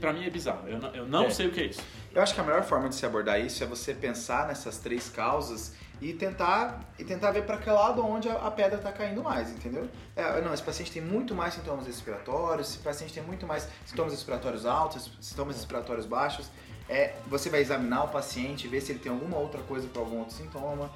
[0.00, 0.68] Pra mim é bizarro.
[0.68, 1.30] Eu não, eu não É.
[1.30, 1.80] sei o que é isso.
[2.12, 5.08] Eu acho que a melhor forma de se abordar isso é você pensar nessas três
[5.08, 9.22] causas e tentar, e tentar ver para que lado onde a, a pedra está caindo
[9.22, 9.88] mais, entendeu?
[10.16, 14.12] É, não, esse paciente tem muito mais sintomas respiratórios, esse paciente tem muito mais sintomas
[14.12, 16.50] respiratórios altos, sintomas respiratórios baixos.
[16.88, 20.18] É, você vai examinar o paciente, ver se ele tem alguma outra coisa para algum
[20.18, 20.90] outro sintoma.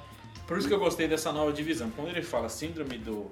[0.51, 1.89] Por isso que eu gostei dessa nova divisão.
[1.91, 3.31] Quando ele fala síndrome do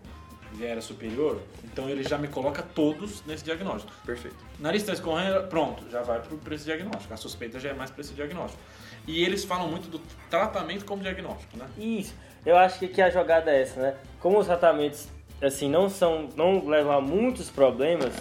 [0.53, 3.91] viera superior, então ele já me coloca todos nesse diagnóstico.
[4.05, 4.37] Perfeito.
[4.57, 7.13] Nariz está escorrendo, pronto, já vai para esse diagnóstico.
[7.13, 8.63] A suspeita já é mais para esse diagnóstico.
[9.05, 11.67] E eles falam muito do tratamento como diagnóstico, né?
[11.77, 12.15] Isso.
[12.45, 13.95] Eu acho que, que a jogada é essa, né?
[14.21, 15.09] Como os tratamentos,
[15.41, 18.13] assim, não são, não levam a muitos problemas,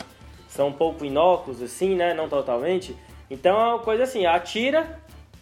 [0.49, 2.15] são um pouco inócuos, assim, né?
[2.15, 2.97] Não totalmente.
[3.31, 5.01] Então é uma coisa assim, atira,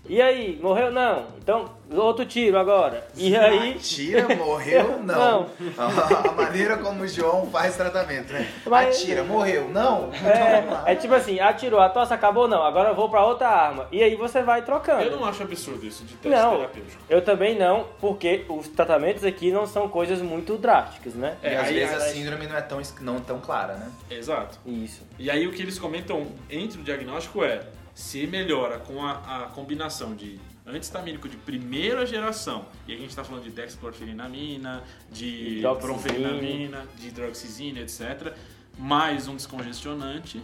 [0.09, 0.91] e aí, morreu?
[0.91, 1.27] Não.
[1.39, 3.07] Então, outro tiro agora.
[3.17, 3.73] E aí...
[3.75, 5.47] Atira, morreu, não.
[5.77, 6.29] Não.
[6.29, 8.49] A, maneira como o João faz tratamento, né?
[8.67, 10.11] Mas- Atira, morreu, não.
[10.13, 13.87] É, é tipo assim, atirou, a tosse acabou, não, agora eu vou pra outra arma.
[13.93, 15.03] E aí você vai trocando.
[15.05, 17.03] Eu não acho absurdo isso de teste Não, terapêutico.
[17.09, 21.37] eu também não, porque os tratamentos aqui não são coisas muito drásticas, né?
[21.43, 23.91] E É, às aí- vezes a síndrome não é tão, não tão clara, né?
[24.11, 24.59] Exato.
[24.67, 25.03] Isso.
[25.19, 27.61] E aí o que eles comentam entre o diagnóstico é
[27.97, 33.25] se melhora com a, a combinação de antistamínico de primeira geração, e a gente está
[33.25, 38.35] falando de dexclorfenamina, de bromfenamina, de hidroxizina, etc.,
[38.79, 40.43] mais um descongestionante,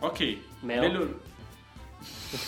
[0.00, 0.42] ok.
[0.60, 0.80] Mel.
[0.82, 1.20] Melhorou.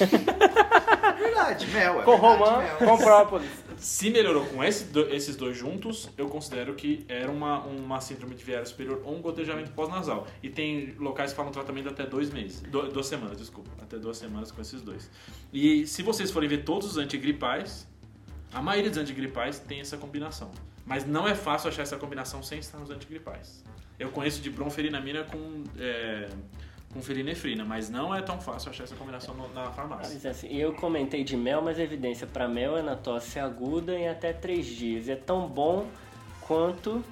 [1.18, 2.00] Verdade, mel.
[2.00, 2.76] É Com verdade, romã, mel.
[2.78, 3.50] com própolis.
[3.80, 8.44] Se melhorou com esse esses dois juntos, eu considero que era uma, uma síndrome de
[8.44, 10.26] viária superior ou um gotejamento pós-nasal.
[10.42, 14.18] E tem locais que falam tratamento até dois meses, do- duas semanas, desculpa, até duas
[14.18, 15.10] semanas com esses dois.
[15.52, 17.88] E se vocês forem ver todos os antigripais,
[18.52, 20.50] a maioria dos antigripais tem essa combinação.
[20.84, 23.64] Mas não é fácil achar essa combinação sem estar nos antigripais.
[23.98, 26.28] Eu conheço de bromferinamina com, é,
[26.92, 30.12] com ferinefrina, mas não é tão fácil achar essa combinação no- na farmácia.
[30.12, 33.94] Mas, assim, eu comentei de mel, mas a evidência para mel é na tosse aguda
[33.96, 35.08] em até 3 dias.
[35.08, 35.86] É tão bom
[36.40, 37.04] quanto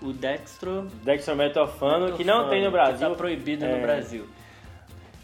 [0.00, 3.08] o dextro Dextrometofano, que não tem no Brasil.
[3.08, 3.74] Que tá proibido É.
[3.74, 4.28] no Brasil.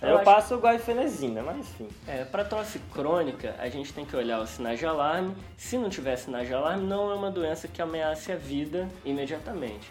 [0.00, 1.86] Eu acho- passo o guaifenazina, mas enfim.
[2.08, 5.32] É, para tosse crônica, a gente tem que olhar os sinais de alarme.
[5.56, 9.88] Se não tiver sinais de alarme, não é uma doença que ameace a vida imediatamente.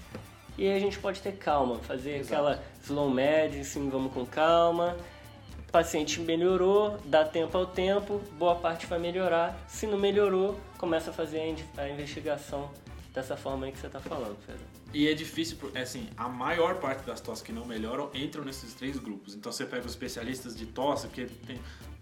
[0.58, 4.96] E aí a gente pode ter calma, fazer aquela slow medicine, vamos com calma.
[5.68, 9.58] O paciente melhorou, dá tempo ao tempo, boa parte vai melhorar.
[9.68, 12.70] Se não melhorou, começa a fazer a in- a investigação
[13.14, 14.62] dessa forma aí que você está falando, Pedro.
[14.94, 18.74] E é difícil, é assim, a maior parte das tosses que não melhoram entram nesses
[18.74, 19.34] três grupos.
[19.34, 21.58] Então você pega os especialistas de tosse, porque tem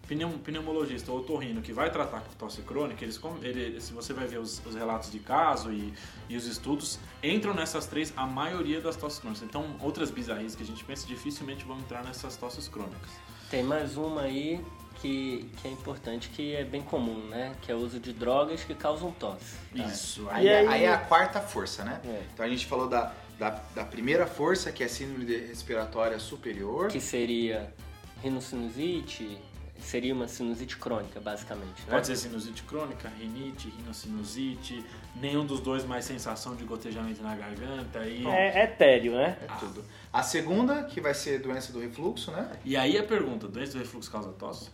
[0.10, 4.26] pneum- pneumologista ou otorrino que vai tratar com tosse crônica, eles, ele, se você vai
[4.28, 5.94] ver os, os relatos de caso e,
[6.28, 9.44] e os estudos, entram nessas três a maioria das tosses crônicas.
[9.44, 13.10] Então, outras bizarrices que a gente pensa dificilmente vão entrar nessas tosses crônicas.
[13.52, 14.64] Tem mais uma aí
[15.02, 17.56] que, que é importante, que é bem comum, né?
[17.62, 19.56] Que é o uso de drogas que causam tosse.
[19.74, 20.28] Isso.
[20.30, 22.02] Aí, E é- aí- aí é a quarta força, né?
[22.04, 22.24] É.
[22.34, 26.90] Então a gente falou da, da, da primeira força, que é síndrome de- respiratória superior.
[26.90, 27.74] Que seria
[28.22, 29.38] rinocinusite,
[29.82, 31.88] seria uma sinusite crônica, basicamente, né?
[31.90, 34.84] Pode ser sinusite crônica, rinite, rinocinusite,
[35.16, 38.06] nenhum dos dois mais sensação de gotejamento na garganta.
[38.06, 39.38] E, É etéreo, né?
[39.42, 39.84] É tudo.
[40.12, 42.52] A segunda, que vai ser doença do refluxo, né?
[42.66, 44.70] e aí a pergunta, doença do refluxo causa tosse?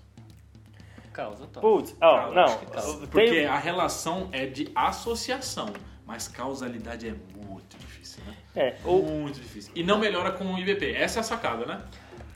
[1.13, 1.61] Causa tosse.
[1.61, 2.57] Putz, Causa, não.
[2.97, 5.71] tem- Porque a relação é de associação,
[6.05, 7.15] mas causalidade é
[7.47, 8.35] muito difícil, né?
[8.55, 9.71] É, o, Muito difícil.
[9.75, 10.91] E não melhora com o IBP.
[10.93, 11.81] Essa é a sacada, né?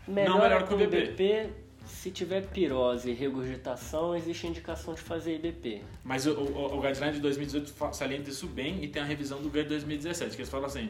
[0.08, 0.98] Melhor, melhor com que o IBP.
[1.24, 1.50] IBP,
[1.90, 5.82] se tiver pirose e regurgitação, existe indicação de fazer IBP.
[6.04, 9.42] Mas o, o, o guideline de 2018 fa- salienta isso bem e tem a revisão
[9.42, 10.90] do GUI de 2017, que eles falam assim,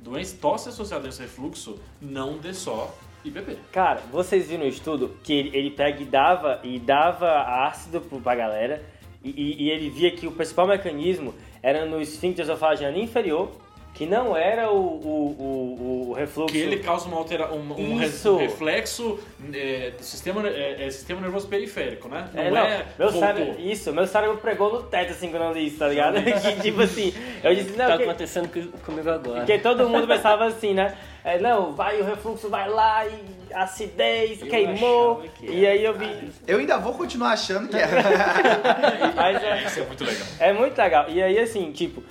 [0.00, 3.56] doença, tosse associada a doença refluxo não dê só IBP.
[3.70, 8.34] Cara, vocês viram o estudo que ele, ele pega e dava, e dava ácido pra
[8.34, 8.82] galera
[9.22, 13.52] e, e- e ele via que o principal mecanismo era no esfíncter esofágico inferior,
[13.94, 16.52] que não era o, o, o, o refluxo.
[16.54, 19.18] Que ele causa uma altera, um, um um reflexo
[19.52, 22.26] é, do sistema, é, é sistema nervoso periférico, né?
[22.32, 22.62] Não É, é, não,
[22.98, 23.20] meu voltou.
[23.20, 26.14] cérebro, isso, meu cérebro pregou no teto assim quando eu li isso, tá ligado?
[26.24, 27.12] que, tipo assim,
[27.44, 29.40] eu disse, não, tá que, acontecendo co- comigo agora.
[29.40, 30.96] porque todo mundo pensava assim, né?
[31.24, 33.12] É, não, vai o refluxo, vai lá e
[33.54, 35.22] acidez, Eu queimou.
[35.38, 36.30] que E aí eu vi.
[36.46, 38.02] Eu ainda vou continuar achando que era.
[39.14, 40.26] Mas é, Isso é muito legal.
[40.40, 41.04] É muito legal.
[41.08, 42.02] E aí, assim, tipo,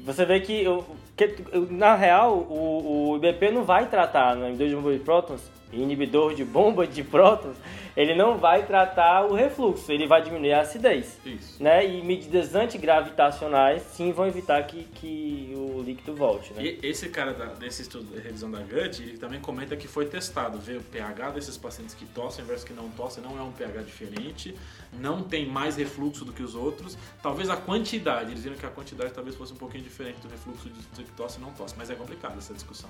[0.00, 0.84] você vê que, eu,
[1.26, 4.98] que eu- na real, o, o IBP não vai tratar no inibidor de bomba de
[5.00, 5.40] prótons,
[5.72, 7.56] inibidor de bomba de prótons,
[7.96, 11.18] ele não vai tratar o refluxo, ele vai diminuir a acidez.
[11.26, 11.62] Isso.
[11.62, 11.86] Né?
[11.86, 16.52] E medidas antigravitacionais sim vão evitar que, que o líquido volte.
[16.54, 16.62] Né?
[16.64, 20.06] E esse cara da- desse estudo de revisão da GUT, ele também comenta que foi
[20.06, 23.52] testado, ver o pH desses pacientes que tossem versus que não tossem, não é um
[23.52, 24.54] pH diferente,
[24.92, 26.96] não tem mais refluxo do que os outros.
[27.22, 30.68] Talvez a quantidade, eles viram que a quantidade talvez fosse um pouquinho diferente do refluxo
[30.68, 32.88] de que tosse e não tosse, mas é complicado essa discussão.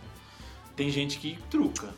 [0.77, 1.88] Tem gente que truca.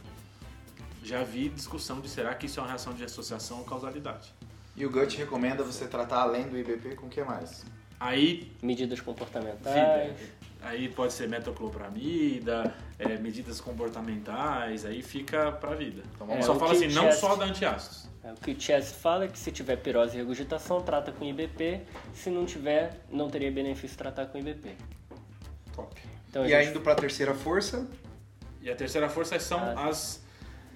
[1.03, 4.33] Já vi discussão de será que isso é uma reação de associação ou causalidade.
[4.77, 7.65] E o Gut recomenda você tratar além do IBP com o que mais?
[7.99, 9.75] Aí Medidas comportamentais.
[10.19, 10.41] Vida.
[10.63, 16.03] Aí pode ser metoclopramida, é, medidas comportamentais, aí fica pra vida.
[16.15, 17.21] Então vamos Só fala O assim, não chest.
[17.21, 18.09] só da antiácidos.
[18.23, 21.25] É, o que o Chess fala é que se tiver pirose e regurgitação, trata com
[21.25, 21.81] IBP.
[22.13, 24.77] Se não tiver, não teria benefício tratar com IBP.
[25.75, 25.99] Top.
[26.29, 27.87] Então, E gente- aí indo pra terceira força,
[28.63, 29.89] E a terceira força são Ah.
[29.89, 30.23] as,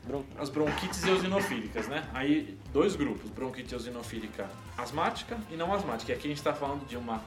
[0.06, 2.08] Bron- as bronquites eosinofílicas, né?
[2.12, 6.12] Aí, dois grupos, bronquite eosinofílica asmática e não asmática.
[6.12, 7.22] E aqui a gente tá falando de uma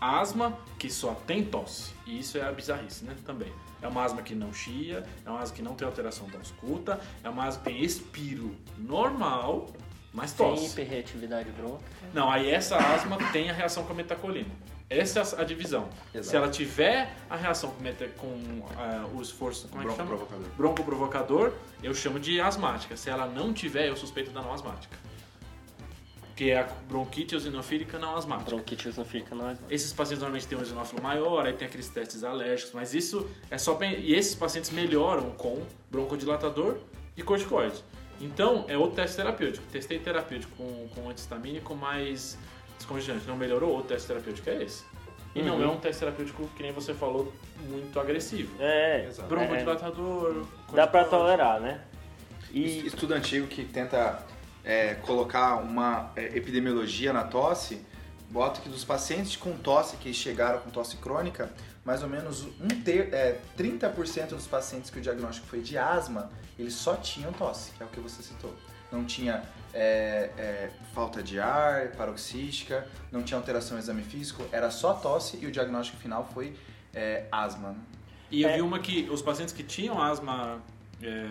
[0.00, 1.92] asma que só tem tosse.
[2.06, 3.14] E isso é a bizarrice, né?
[3.24, 3.52] Também.
[3.82, 7.00] É uma asma que não chia, é uma asma que não tem alteração da ausculta,
[7.24, 9.70] é uma asma que tem expiro normal,
[10.12, 10.66] mas Tem tosse.
[10.66, 11.88] hiperreatividade brônquica.
[12.12, 14.50] Não, aí essa asma tem a reação com a metacolina.
[14.90, 15.88] Essa é a divisão.
[16.12, 16.26] Exato.
[16.26, 20.08] Se ela tiver a reação com, meta, com ah, o esforço, como é que chama?
[20.08, 20.56] broncoprovocador.
[20.56, 22.96] Broncoprovocador, eu chamo de asmática.
[22.96, 24.98] Se ela não tiver, eu suspeito da não asmática.
[26.34, 28.50] Que é a bronquite eosinofílica não asmática.
[28.50, 32.24] Bronquite eosinofílica não é Esses pacientes normalmente têm um eosinófilo maior, aí tem aqueles testes
[32.24, 33.86] alérgicos, mas isso é só pra...
[33.86, 36.78] E esses pacientes melhoram com broncodilatador
[37.16, 37.84] e corticoide.
[38.20, 39.64] Então, é outro teste terapêutico.
[39.70, 42.36] Testei terapêutico com, com antihistamínico, mas
[42.80, 44.84] descongestionante não melhorou, outro teste terapêutico é esse.
[45.34, 47.32] E não é um teste terapêutico, que nem você falou,
[47.68, 48.50] muito agressivo.
[48.58, 49.28] É, Exato.
[49.28, 51.10] Broncodilatador, dá pra corticoide.
[51.10, 51.80] tolerar, né?
[52.50, 54.24] E E estudo antigo que tenta
[54.64, 57.80] é, colocar uma é, epidemiologia na tosse,
[58.28, 61.48] bota que dos pacientes com tosse que chegaram com tosse crônica,
[61.84, 66.30] mais ou menos um ter, é, 30% dos pacientes que o diagnóstico foi de asma,
[66.58, 68.52] eles só tinham tosse, que é o que você citou.
[68.90, 69.44] Não tinha
[69.74, 75.38] é, é, falta de ar, paroxística, não tinha alteração no exame físico, era só tosse
[75.40, 76.54] e o diagnóstico final foi
[76.94, 77.76] é, asma.
[78.30, 78.54] E eu É.
[78.56, 80.60] vi uma que os pacientes que tinham asma,
[81.02, 81.26] é,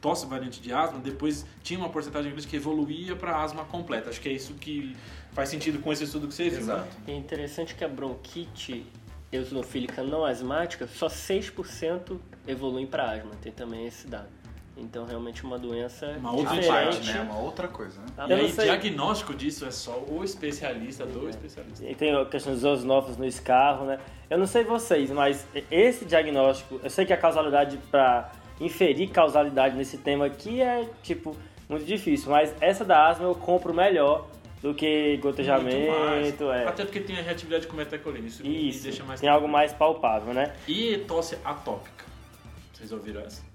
[0.00, 4.10] tosse variante de asma, depois tinha uma porcentagem grande que evoluía para asma completa.
[4.10, 4.94] Acho que é isso que
[5.32, 6.74] faz sentido com esse estudo que você viu, né?
[6.74, 6.88] Exato.
[7.08, 8.86] É interessante que a bronquite
[9.32, 13.30] eosinofílica não asmática, só 6% evoluem para asma.
[13.42, 14.28] Tem também esse dado.
[14.76, 16.96] Então, realmente, uma doença Uma outra diferente.
[16.96, 17.20] Parte, né?
[17.20, 18.06] Uma outra coisa, né?
[18.18, 18.64] Ah, E aí, sei.
[18.64, 21.84] diagnóstico disso é só o especialista do especialista.
[21.84, 23.98] E tem a questão dos eosinófilos no escarro, né?
[24.28, 29.76] Eu não sei vocês, mas esse diagnóstico, eu sei que a causalidade para inferir causalidade
[29.76, 31.36] nesse tema aqui é tipo
[31.68, 32.30] muito difícil.
[32.30, 34.26] Mas essa da asma eu compro melhor
[34.60, 36.50] do que gotejamento.
[36.50, 36.66] É.
[36.66, 38.26] Até porque tem a reatividade com metacolina.
[38.26, 40.52] Isso, me Isso, deixa mais tem algo mais palpável, né?
[40.66, 42.04] E tosse atópica.
[42.72, 43.53] Vocês ouviram essa?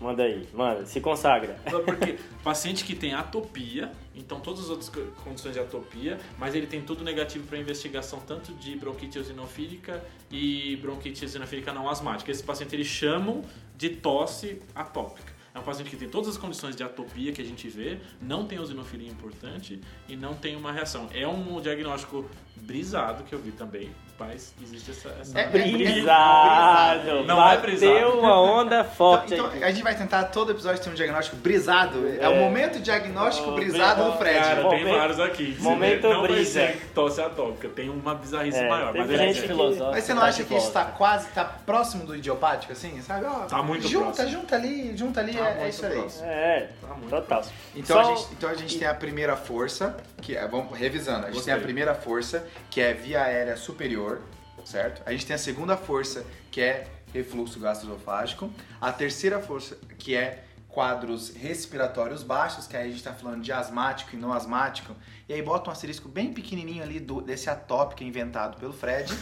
[0.00, 1.60] Manda aí, manda, se consagra.
[1.84, 6.66] Porque paciente que tem atopia, então todas as outras co- condições de atopia, mas ele
[6.66, 12.30] tem tudo negativo para investigação tanto de bronquite eosinofílica e bronquite eosinofílica não asmática.
[12.30, 13.42] Esse paciente eles chamam
[13.76, 15.38] de tosse atópica.
[15.54, 18.46] É um paciente que tem todas as condições de atopia que a gente vê, não
[18.46, 21.08] tem eosinofilia importante e não tem uma reação.
[21.12, 22.24] É um diagnóstico
[22.56, 23.90] brisado que eu vi também,
[24.20, 25.08] mas existe essa...
[25.20, 25.38] essa...
[25.40, 27.24] É, Brisado!
[27.24, 28.18] Não é Bateu brisado.
[28.18, 32.06] uma onda forte Então, então, a gente vai tentar todo episódio ter um diagnóstico brisado.
[32.20, 32.38] É, o É.
[32.40, 34.38] momento diagnóstico Oh, brisado do Fred.
[34.38, 35.56] Cara, tem Momento- vários aqui.
[35.60, 36.60] momento não brisa.
[36.60, 38.92] vai ser tosse atópica, tem uma bizarrice É, maior.
[38.92, 39.54] tem Mas gente é- que-.
[39.54, 40.96] Mas você não tá acha que isso tá volta.
[40.98, 43.24] quase, tá próximo do idiopático, assim, sabe?
[43.24, 44.28] Ó, Tá muito junta, próximo.
[44.28, 46.04] junta ali, junta ali, Tá é, é isso aí.
[46.22, 47.42] É, Tá muito total.
[47.74, 51.24] Então, Só- a gente, então a gente tem a primeira força, que é, vamos revisando,
[51.24, 51.54] a gente Gostei.
[51.54, 54.22] tem a primeira força, que é via aérea superior,
[54.64, 55.02] certo?
[55.06, 58.52] A gente tem a segunda força, que é refluxo gastroesofágico.
[58.80, 63.52] A terceira força, que é quadros respiratórios baixos, que aí a gente tá falando de
[63.52, 64.94] asmático e não asmático.
[65.28, 69.12] E aí bota um asterisco bem pequenininho ali do, desse atópico inventado pelo Fred.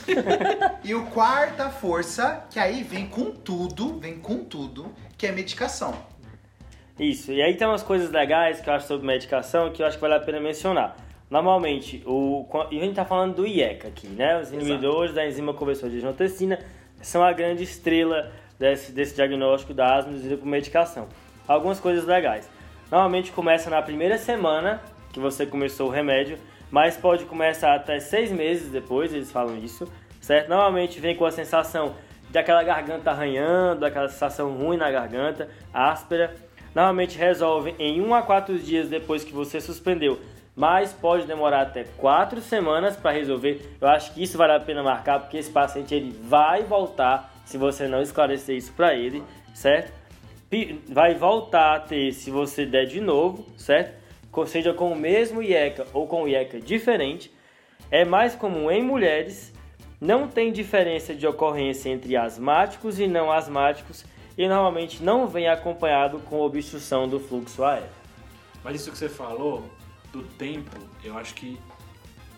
[0.84, 6.06] e o quarta força, que aí vem com tudo, vem com tudo, que é medicação.
[6.98, 9.96] Isso, e aí tem umas coisas legais que eu acho sobre medicação que eu acho
[9.96, 10.96] que vale a pena mencionar.
[11.30, 14.40] Normalmente, o, e a gente tá falando do IECA aqui, né?
[14.40, 16.58] Os inibidores da enzima conversor de angiotensina
[17.02, 21.06] são a grande estrela desse, desse diagnóstico da asma induzida por medicação.
[21.46, 22.48] Algumas coisas legais.
[22.90, 24.80] Normalmente começa na primeira semana
[25.12, 26.38] que você começou o remédio,
[26.70, 29.86] mas pode começar até seis meses depois, eles falam isso,
[30.20, 30.48] certo?
[30.48, 31.94] Normalmente vem com a sensação
[32.30, 36.34] de aquela garganta arranhando, aquela sensação ruim na garganta, áspera.
[36.74, 40.18] Normalmente resolve em 1 a 4 dias depois que você suspendeu,
[40.54, 43.76] mas pode demorar até 4 semanas para resolver.
[43.80, 47.56] Eu acho que isso vale a pena marcar porque esse paciente ele vai voltar se
[47.56, 49.22] você não esclarecer isso para ele,
[49.54, 49.92] certo?
[50.88, 53.98] Vai voltar a ter se você der de novo, certo?
[54.46, 57.32] Seja com o mesmo IECA ou com o IECA diferente.
[57.90, 59.52] É mais comum em mulheres,
[60.00, 64.04] não tem diferença de ocorrência entre asmáticos e não asmáticos
[64.38, 67.88] e normalmente não vem acompanhado com obstrução do fluxo aéreo.
[68.62, 69.68] Mas isso que você falou
[70.12, 70.70] do tempo,
[71.02, 71.58] eu acho que.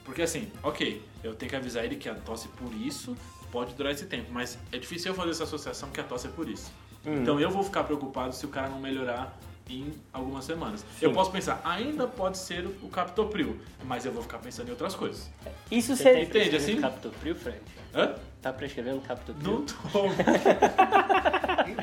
[0.03, 3.15] Porque assim, ok, eu tenho que avisar ele que a tosse por isso
[3.53, 6.31] pode durar esse tempo, mas é difícil eu fazer essa associação que a tosse é
[6.31, 6.73] por isso.
[7.05, 9.39] Então eu vou ficar preocupado se o cara não melhorar
[9.69, 10.85] em algumas semanas.
[11.01, 14.95] Eu posso pensar, ainda pode ser o captopril, mas eu vou ficar pensando em outras
[14.95, 15.31] coisas.
[15.71, 16.27] Isso Você seria.
[16.27, 16.81] tá Entende, assim?
[16.81, 17.61] Captopril, Fred?
[17.95, 18.15] Hã?
[18.43, 19.51] Tá prescrevendo Captopril?
[19.51, 20.09] Não tô.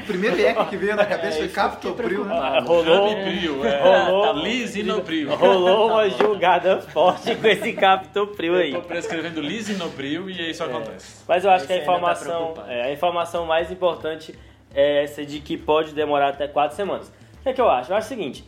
[0.08, 2.34] O primeiro IECA que veio na cabeça É, foi eu fiquei captopril, né?
[2.34, 3.82] Ah, rolou, Camipril, é.
[3.82, 5.36] rolou, Lisinopril.
[5.36, 8.72] rolou uma julgada forte com esse captopril aí.
[8.74, 11.26] Eu tô prescrevendo lisinopril e isso acontece.
[11.28, 12.72] Mas eu acho que a tá informação, preocupado.
[12.72, 14.34] é, a informação mais importante
[14.74, 17.08] é essa de que pode demorar até 4 semanas.
[17.40, 17.92] O que é que eu acho?
[17.92, 18.46] Eu acho o seguinte.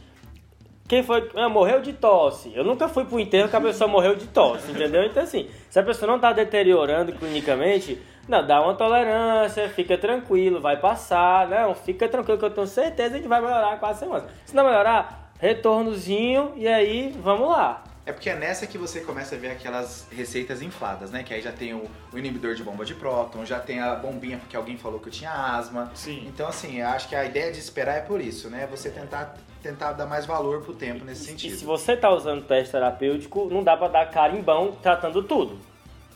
[0.88, 1.30] Quem foi.
[1.36, 2.51] Ah, morreu de tosse.
[2.55, 5.03] Eu nunca fui pro enterro que a pessoa morreu de tosse, entendeu?
[5.03, 7.99] Então, assim, se a pessoa não tá deteriorando clinicamente,
[8.30, 13.19] não, dá uma tolerância, fica tranquilo, vai passar, não, fica tranquilo que eu tenho certeza
[13.19, 14.30] que vai melhorar 4 semanas.
[14.45, 17.84] Se não melhorar, retornozinho e aí vamos lá.
[18.05, 21.21] É porque é nessa que você começa a ver aquelas receitas infladas, né?
[21.21, 24.38] Que aí já tem o, o inibidor de bomba de próton, já tem a bombinha
[24.39, 25.91] porque alguém falou que eu tinha asma.
[25.93, 26.23] Sim.
[26.27, 28.67] Então, assim, eu acho que a ideia de esperar é por isso, né?
[28.71, 31.65] Você tentar, tentar dar mais valor pro tempo nesse E se sentido.
[31.67, 35.59] você tá usando teste terapêutico, não dá pra dar carimbão tratando tudo.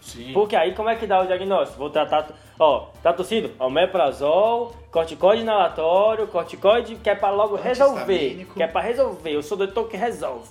[0.03, 0.33] Sim.
[0.33, 1.79] Porque aí como é que dá o diagnóstico?
[1.79, 2.27] Vou tratar,
[2.59, 3.51] ó, tá tossindo?
[3.57, 8.45] Omeprazol, corticoide inalatório, corticoide que é pra logo resolver.
[8.53, 9.31] Que é pra resolver.
[9.31, 10.49] Eu sou doutor que resolve.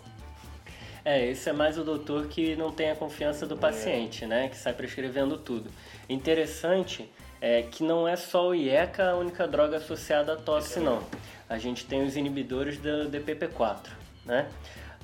[1.05, 4.48] É, esse é mais o doutor que não tem a confiança do paciente, né?
[4.48, 5.68] Que sai prescrevendo tudo.
[6.09, 11.03] Interessante é que não é só o IECA a única droga associada à tosse, não.
[11.48, 13.88] A gente tem os inibidores do DPP-4,
[14.24, 14.48] né?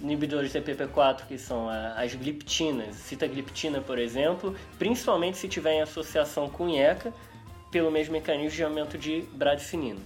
[0.01, 6.49] Inibidores do DPP-4 que são as gliptinas, citagliptina, por exemplo, principalmente se tiver em associação
[6.49, 7.13] com IECA,
[7.71, 10.01] pelo mesmo mecanismo de aumento de bradicinina.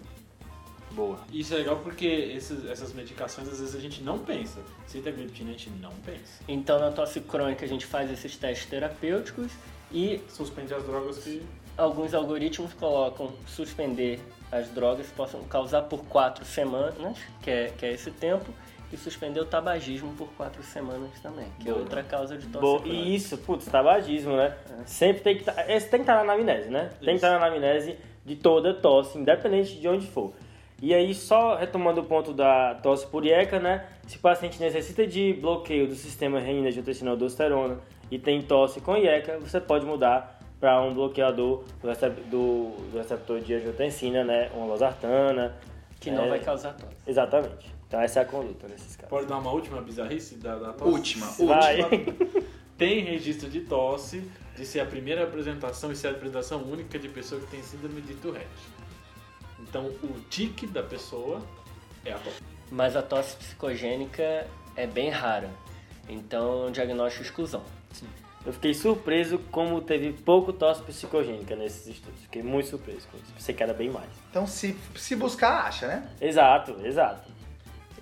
[0.93, 1.19] Boa.
[1.33, 4.61] Isso é legal porque esses- essas medicações às vezes a gente não pensa.
[4.87, 6.43] Sitagliptina a gente não pensa.
[6.49, 9.53] Então, na tosse crônica, a gente faz esses testes terapêuticos
[9.91, 11.43] e Suspende as drogas que.
[11.79, 14.21] alguns algoritmos colocam suspender
[14.51, 18.53] as drogas que possam causar por quatro semanas, que é, que é esse tempo,
[18.93, 21.83] e suspender o tabagismo por quatro semanas também, que é Boa.
[21.83, 22.89] outra causa de tosse.
[22.89, 24.55] E isso, putz, tabagismo, né?
[24.85, 26.91] Sempre tem que tá, esse tem que estar na anamnese, né?
[27.01, 30.33] Tem que estar na anamnese de toda tosse, independente de onde for.
[30.81, 33.87] E aí, só retomando o ponto da tosse por IECA, né?
[34.07, 37.79] Se o paciente necessita de bloqueio do sistema renina-angiotensina-aldosterona
[38.11, 42.99] e tem tosse com IECA, você pode mudar para um bloqueador do, recep do, do,
[42.99, 44.51] receptor de angiotensina, né?
[44.55, 45.55] Uma losartana.
[46.01, 46.97] Que não é, vai causar tosse.
[47.07, 47.73] Exatamente.
[47.93, 49.11] Então essa é a conduta nesses casos.
[49.11, 50.91] Pode dar uma última bizarrice da, da tosse?
[50.91, 51.83] Última, Vai.
[51.83, 52.15] última.
[52.79, 54.27] Tem registro de tosse
[54.57, 58.01] de ser a primeira apresentação e ser a apresentação única de pessoa que tem síndrome
[58.01, 58.49] de Tourette.
[59.61, 61.43] Então o tique da pessoa
[62.03, 62.41] é a tosse.
[62.71, 65.51] Mas a tosse psicogênica é bem rara.
[66.09, 67.63] Então, diagnóstico exclusão.
[68.45, 72.21] Eu fiquei surpreso como teve pouco tosse psicogênica nesses estudos.
[72.23, 73.33] Fiquei muito surpreso com isso.
[73.35, 74.09] Pensei que era bem mais.
[74.31, 76.11] Então, se, se buscar, acha, né?
[76.21, 77.32] Exato, exato.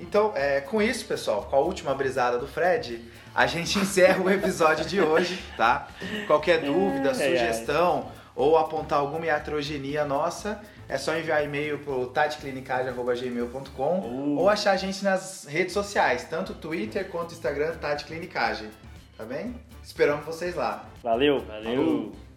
[0.01, 3.01] Então, é, com isso, pessoal, com a última brisada do Fred,
[3.35, 5.89] a gente encerra o episódio de hoje, tá?
[6.27, 13.99] Qualquer dúvida, Ai, sugestão ou apontar alguma iatrogenia nossa, é só enviar e-mail pro tadeclinicagem.gmail.com
[14.01, 14.39] Uh.
[14.39, 18.69] ou achar a gente nas redes sociais, tanto Twitter quanto Instagram, Tade Clinicagem.
[19.17, 19.55] Tá bem?
[19.83, 20.87] Esperamos vocês lá.
[21.03, 21.41] Valeu.
[21.41, 21.75] Valeu.
[21.77, 22.30] Falou.